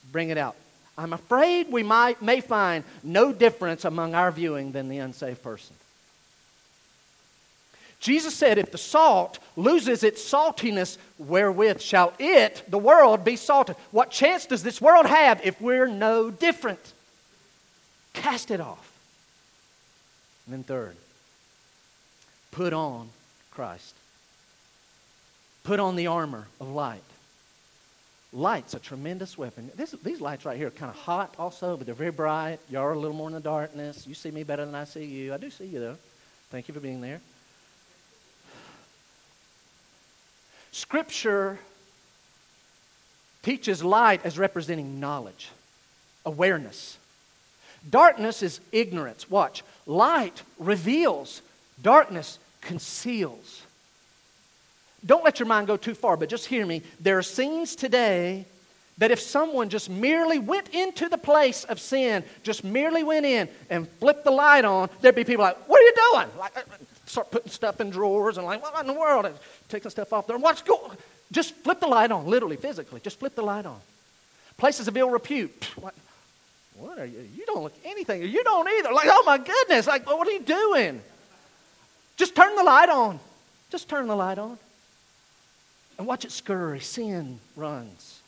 [0.09, 0.55] bring it out.
[1.01, 5.75] I'm afraid we might, may find no difference among our viewing than the unsaved person.
[7.99, 13.75] Jesus said, If the salt loses its saltiness, wherewith shall it, the world, be salted?
[13.91, 16.93] What chance does this world have if we're no different?
[18.13, 18.91] Cast it off.
[20.45, 20.95] And then, third,
[22.51, 23.09] put on
[23.51, 23.95] Christ.
[25.63, 27.03] Put on the armor of light.
[28.33, 29.69] Light's a tremendous weapon.
[29.75, 32.59] This, these lights right here are kind of hot also, but they're very bright.
[32.69, 34.07] You are a little more in the darkness.
[34.07, 35.33] You see me better than I see you.
[35.33, 35.97] I do see you, though.
[36.49, 37.19] Thank you for being there.
[40.71, 41.59] Scripture
[43.43, 45.49] teaches light as representing knowledge,
[46.25, 46.97] awareness.
[47.89, 49.29] Darkness is ignorance.
[49.29, 49.63] Watch.
[49.85, 51.41] Light reveals,
[51.81, 53.63] darkness conceals.
[55.05, 56.83] Don't let your mind go too far, but just hear me.
[56.99, 58.45] There are scenes today
[58.99, 63.49] that if someone just merely went into the place of sin, just merely went in
[63.69, 66.27] and flipped the light on, there'd be people like, What are you doing?
[66.37, 66.61] Like, uh,
[67.07, 69.25] start putting stuff in drawers and like, What in the world?
[69.25, 69.35] And
[69.69, 70.37] taking stuff off there.
[70.37, 70.95] What's going
[71.31, 72.99] Just flip the light on, literally, physically.
[72.99, 73.79] Just flip the light on.
[74.57, 75.67] Places of ill repute.
[76.75, 77.27] What are you?
[77.35, 78.21] You don't look anything.
[78.23, 78.93] You don't either.
[78.93, 79.87] Like, oh my goodness.
[79.87, 81.01] Like, what are you doing?
[82.17, 83.19] Just turn the light on.
[83.71, 84.57] Just turn the light on.
[85.97, 86.79] And watch it scurry.
[86.79, 88.21] Sin runs.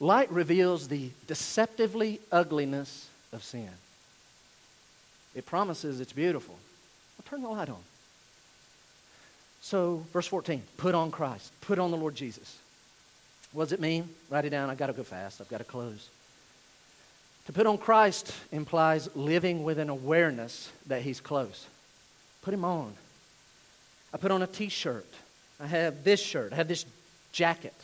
[0.00, 3.70] Light reveals the deceptively ugliness of sin.
[5.34, 6.54] It promises it's beautiful.
[7.16, 7.82] Well, turn the light on.
[9.60, 12.58] So, verse 14 put on Christ, put on the Lord Jesus.
[13.52, 14.08] What does it mean?
[14.28, 14.68] Write it down.
[14.68, 16.08] I've got to go fast, I've got to close.
[17.46, 21.66] To put on Christ implies living with an awareness that He's close.
[22.42, 22.94] Put Him on.
[24.14, 25.06] I put on a t shirt.
[25.60, 26.52] I have this shirt.
[26.52, 26.86] I have this
[27.32, 27.74] jacket.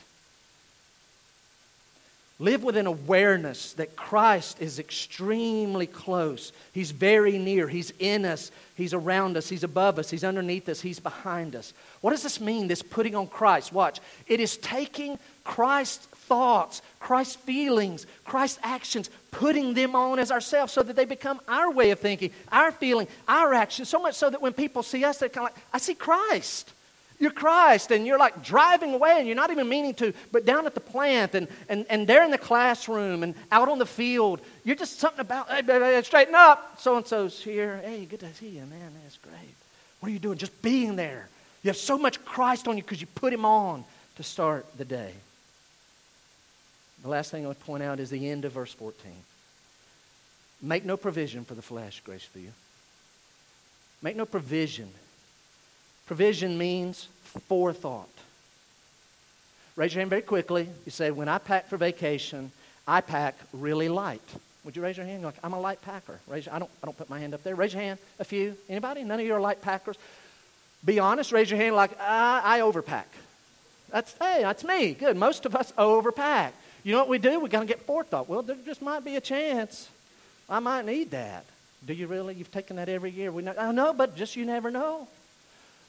[2.38, 6.52] Live with an awareness that Christ is extremely close.
[6.72, 7.68] He's very near.
[7.68, 8.50] He's in us.
[8.76, 9.50] He's around us.
[9.50, 10.08] He's above us.
[10.08, 10.80] He's underneath us.
[10.80, 11.74] He's behind us.
[12.00, 13.74] What does this mean, this putting on Christ?
[13.74, 14.00] Watch.
[14.26, 20.82] It is taking Christ's thoughts, Christ's feelings, Christ's actions, putting them on as ourselves so
[20.84, 23.88] that they become our way of thinking, our feeling, our actions.
[23.88, 26.72] So much so that when people see us, they're kind of like, I see Christ
[27.20, 30.64] you're Christ, and you're like driving away, and you're not even meaning to, but down
[30.64, 34.40] at the plant, and, and, and there in the classroom, and out on the field,
[34.64, 36.80] you're just something about, hey, baby, straighten up.
[36.80, 37.82] So and so's here.
[37.84, 38.92] Hey, good to see you, man.
[39.02, 39.54] That's great.
[40.00, 40.38] What are you doing?
[40.38, 41.28] Just being there.
[41.62, 43.84] You have so much Christ on you because you put him on
[44.16, 45.12] to start the day.
[47.02, 49.10] The last thing I would point out is the end of verse 14.
[50.62, 52.50] Make no provision for the flesh, Graceview.
[54.02, 54.90] Make no provision
[56.10, 57.06] Provision means
[57.46, 58.08] forethought.
[59.76, 60.68] Raise your hand very quickly.
[60.84, 62.50] You say, when I pack for vacation,
[62.84, 64.20] I pack really light.
[64.64, 65.22] Would you raise your hand?
[65.22, 66.18] Like, I'm a light packer.
[66.26, 67.54] Raise I, don't, I don't put my hand up there.
[67.54, 68.00] Raise your hand.
[68.18, 68.56] A few.
[68.68, 69.04] Anybody?
[69.04, 69.96] None of you are light packers?
[70.84, 71.30] Be honest.
[71.30, 73.04] Raise your hand like, I, I overpack.
[73.92, 74.94] That's, hey, that's me.
[74.94, 75.16] Good.
[75.16, 76.50] Most of us overpack.
[76.82, 77.40] You know what we do?
[77.40, 78.28] We're going to get forethought.
[78.28, 79.88] Well, there just might be a chance.
[80.48, 81.44] I might need that.
[81.86, 82.34] Do you really?
[82.34, 83.30] You've taken that every year.
[83.32, 85.06] We know, I know, but just you never know.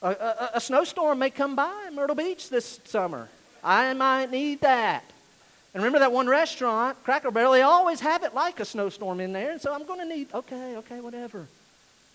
[0.02, 3.28] A, a, a snowstorm may come by Myrtle Beach this summer.
[3.62, 5.04] I might need that.
[5.74, 9.32] And remember that one restaurant, Cracker Barrel, they always have it like a snowstorm in
[9.32, 9.52] there.
[9.52, 11.46] And so I'm going to need, okay, okay, whatever.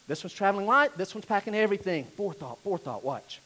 [0.07, 2.05] This one's traveling light, this one's packing everything.
[2.15, 3.39] Forethought, forethought, watch.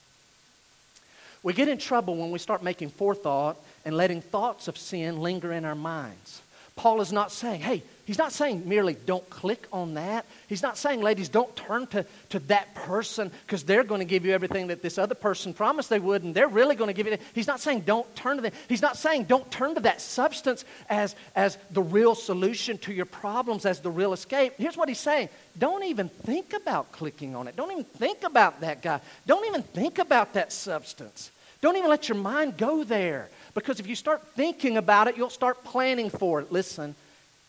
[1.44, 5.52] We get in trouble when we start making forethought and letting thoughts of sin linger
[5.52, 6.42] in our minds.
[6.76, 10.26] Paul is not saying, hey, he's not saying merely don't click on that.
[10.48, 14.26] He's not saying, ladies, don't turn to, to that person because they're going to give
[14.26, 17.06] you everything that this other person promised they would and they're really going to give
[17.06, 17.18] you.
[17.34, 18.54] He's not saying don't turn to them.
[18.70, 23.06] He's not saying don't turn to that substance as, as the real solution to your
[23.06, 24.54] problems, as the real escape.
[24.58, 25.30] Here's what he's saying
[25.60, 27.56] don't even think about clicking on it.
[27.58, 29.02] Don't even think about that guy.
[29.28, 31.32] Don't even think about that substance.
[31.62, 33.30] Don't even let your mind go there.
[33.54, 36.52] Because if you start thinking about it, you'll start planning for it.
[36.52, 36.95] Listen,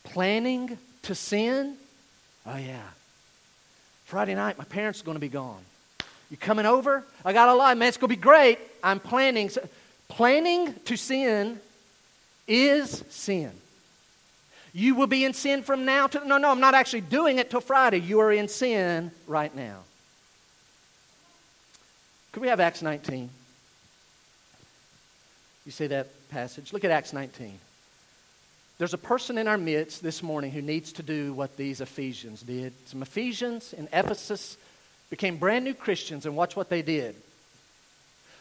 [0.03, 1.75] planning to sin?
[2.45, 2.81] Oh, yeah.
[4.05, 5.61] Friday night, my parents are going to be gone.
[6.29, 7.03] You coming over?
[7.23, 7.87] I got a lie, man.
[7.87, 8.59] It's going to be great.
[8.83, 9.49] I'm planning.
[10.09, 11.59] Planning to sin
[12.47, 13.51] is sin.
[14.73, 16.27] You will be in sin from now to.
[16.27, 17.99] No, no, I'm not actually doing it till Friday.
[17.99, 19.79] You are in sin right now.
[22.31, 23.29] Could we have Acts 19?
[25.65, 26.73] You see that passage?
[26.73, 27.59] Look at Acts 19.
[28.77, 32.41] There's a person in our midst this morning who needs to do what these Ephesians
[32.41, 32.73] did.
[32.85, 34.57] Some Ephesians in Ephesus
[35.09, 37.15] became brand new Christians, and watch what they did.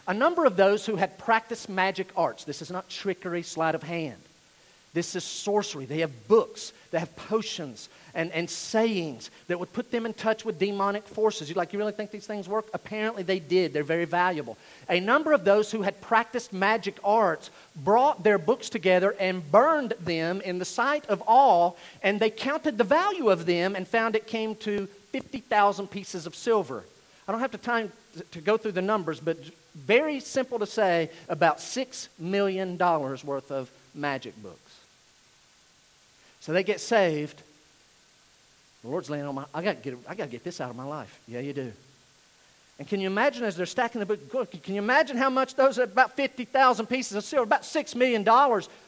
[0.08, 3.82] A number of those who had practiced magic arts, this is not trickery, sleight of
[3.82, 4.20] hand.
[4.94, 5.86] This is sorcery.
[5.86, 10.44] They have books, they have potions and, and sayings that would put them in touch
[10.44, 11.48] with demonic forces.
[11.48, 12.66] You like, you really think these things work?
[12.74, 13.72] Apparently they did.
[13.72, 14.58] They're very valuable.
[14.90, 19.94] A number of those who had practiced magic arts brought their books together and burned
[20.00, 24.14] them in the sight of all, and they counted the value of them and found
[24.14, 26.84] it came to 50,000 pieces of silver.
[27.26, 27.92] I don't have the time
[28.32, 29.38] to go through the numbers, but
[29.74, 34.61] very simple to say about $6 million worth of magic books.
[36.42, 37.40] So they get saved.
[38.82, 40.70] The Lord's laying on my, I got to get, I got to get this out
[40.70, 41.20] of my life.
[41.28, 41.72] Yeah, you do.
[42.80, 45.78] And can you imagine as they're stacking the book, can you imagine how much those
[45.78, 48.24] are about 50,000 pieces of silver, about $6 million.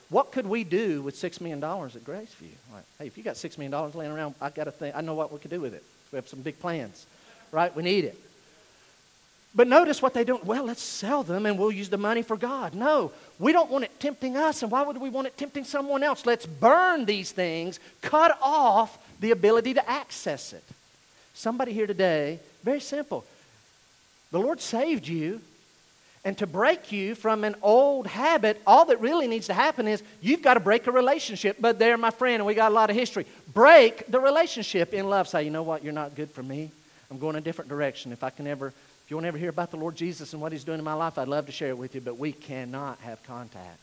[0.08, 2.56] What could we do with $6 million at Graceview?
[2.72, 5.14] Like, hey, if you got $6 million laying around, I got to think, I know
[5.14, 5.84] what we could do with it.
[6.10, 7.06] We have some big plans,
[7.52, 7.74] right?
[7.76, 8.20] We need it.
[9.54, 10.44] But notice what they don't.
[10.44, 12.74] Well, let's sell them and we'll use the money for God.
[12.74, 14.62] No, we don't want it tempting us.
[14.62, 16.26] And why would we want it tempting someone else?
[16.26, 20.64] Let's burn these things, cut off the ability to access it.
[21.34, 23.24] Somebody here today, very simple.
[24.32, 25.40] The Lord saved you,
[26.24, 30.02] and to break you from an old habit, all that really needs to happen is
[30.22, 31.58] you've got to break a relationship.
[31.60, 33.26] But there, my friend, and we got a lot of history.
[33.52, 35.28] Break the relationship in love.
[35.28, 35.84] Say, you know what?
[35.84, 36.70] You're not good for me.
[37.10, 38.10] I'm going a different direction.
[38.10, 38.72] If I can ever
[39.04, 40.84] if you want to ever hear about the Lord Jesus and what He's doing in
[40.84, 43.78] my life, I'd love to share it with you, but we cannot have contact.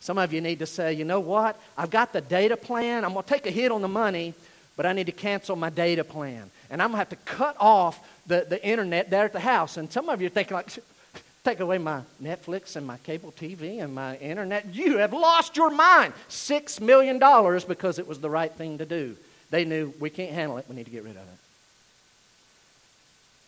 [0.00, 1.58] Some of you need to say, you know what?
[1.78, 3.04] I've got the data plan.
[3.04, 4.34] I'm going to take a hit on the money,
[4.76, 6.50] but I need to cancel my data plan.
[6.68, 9.76] And I'm going to have to cut off the, the internet there at the house.
[9.76, 10.68] And some of you are thinking, like,
[11.44, 14.74] take away my Netflix and my cable TV and my internet.
[14.74, 16.12] You have lost your mind.
[16.28, 19.16] Six million dollars because it was the right thing to do.
[19.50, 20.66] They knew we can't handle it.
[20.68, 21.38] We need to get rid of it.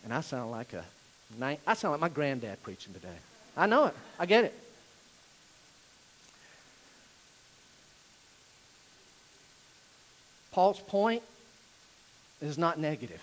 [0.03, 0.83] And I sound like a,
[1.41, 3.07] I sound like my granddad preaching today.
[3.55, 3.93] I know it.
[4.19, 4.53] I get it.
[10.51, 11.21] Paul's point
[12.41, 13.21] is not negative.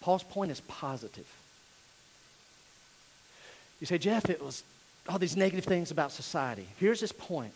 [0.00, 1.26] Paul's point is positive.
[3.80, 4.64] You say, Jeff, it was
[5.08, 6.66] all these negative things about society.
[6.78, 7.52] Here's his point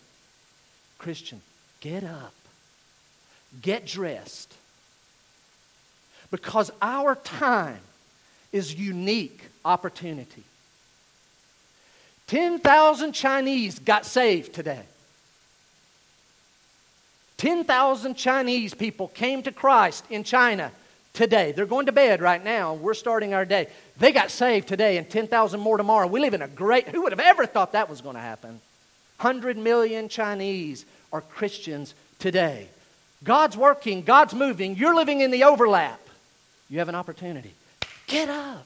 [0.97, 1.41] Christian,
[1.79, 2.33] get up,
[3.61, 4.53] get dressed,
[6.31, 7.79] because our time
[8.51, 10.43] is unique opportunity.
[12.27, 14.83] 10,000 Chinese got saved today.
[17.37, 20.71] 10,000 Chinese people came to Christ in China
[21.13, 21.53] today.
[21.53, 22.73] They're going to bed right now.
[22.73, 23.67] We're starting our day.
[23.97, 26.05] They got saved today and 10,000 more tomorrow.
[26.05, 28.59] We live in a great, who would have ever thought that was going to happen?
[29.21, 32.67] 100 million Chinese are Christians today.
[33.23, 34.75] God's working, God's moving.
[34.75, 35.99] You're living in the overlap.
[36.69, 37.53] You have an opportunity.
[38.07, 38.65] Get up.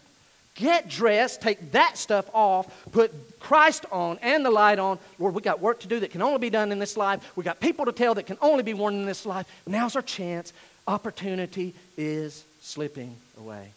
[0.55, 4.99] Get dressed, take that stuff off, put Christ on and the light on.
[5.17, 7.31] Lord, we got work to do that can only be done in this life.
[7.35, 9.47] We got people to tell that can only be warned in this life.
[9.65, 10.53] Now's our chance.
[10.87, 13.67] Opportunity is slipping away.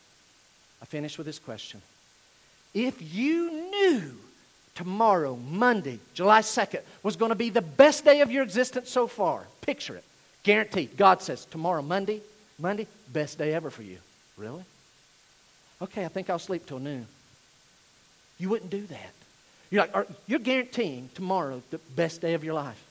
[0.83, 1.81] I finish with this question.
[2.75, 4.13] If you knew
[4.75, 9.07] tomorrow, Monday, July 2nd, was going to be the best day of your existence so
[9.07, 10.05] far, picture it.
[10.43, 10.99] Guaranteed.
[10.99, 12.21] God says, tomorrow, Monday,
[12.59, 13.97] Monday, best day ever for you.
[14.37, 14.65] Really?
[15.83, 17.07] Okay, I think I'll sleep till noon.
[18.39, 19.13] You wouldn't do that.
[19.71, 22.83] You're like, are, you're guaranteeing tomorrow the best day of your life.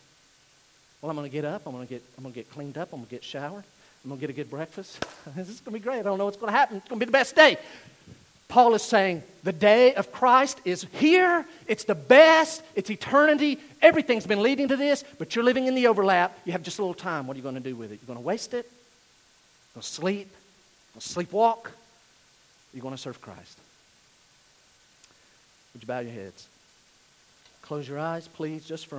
[1.02, 1.64] Well, I'm going to get up.
[1.66, 2.92] I'm going to get, I'm going to get cleaned up.
[2.92, 3.64] I'm going to get showered.
[4.04, 5.04] I'm going to get a good breakfast.
[5.36, 6.00] this is going to be great.
[6.00, 6.78] I don't know what's going to happen.
[6.78, 7.58] It's going to be the best day.
[8.48, 11.46] Paul is saying the day of Christ is here.
[11.68, 12.62] It's the best.
[12.76, 13.60] It's eternity.
[13.82, 16.38] Everything's been leading to this, but you're living in the overlap.
[16.46, 17.26] You have just a little time.
[17.26, 18.00] What are you going to do with it?
[18.02, 18.66] You're going to waste it?
[18.66, 20.32] You're going to sleep?
[21.00, 21.72] Sleepwalk?
[22.74, 23.58] You're going to serve Christ.
[25.74, 26.48] Would you bow your heads?
[27.62, 28.94] Close your eyes, please, just for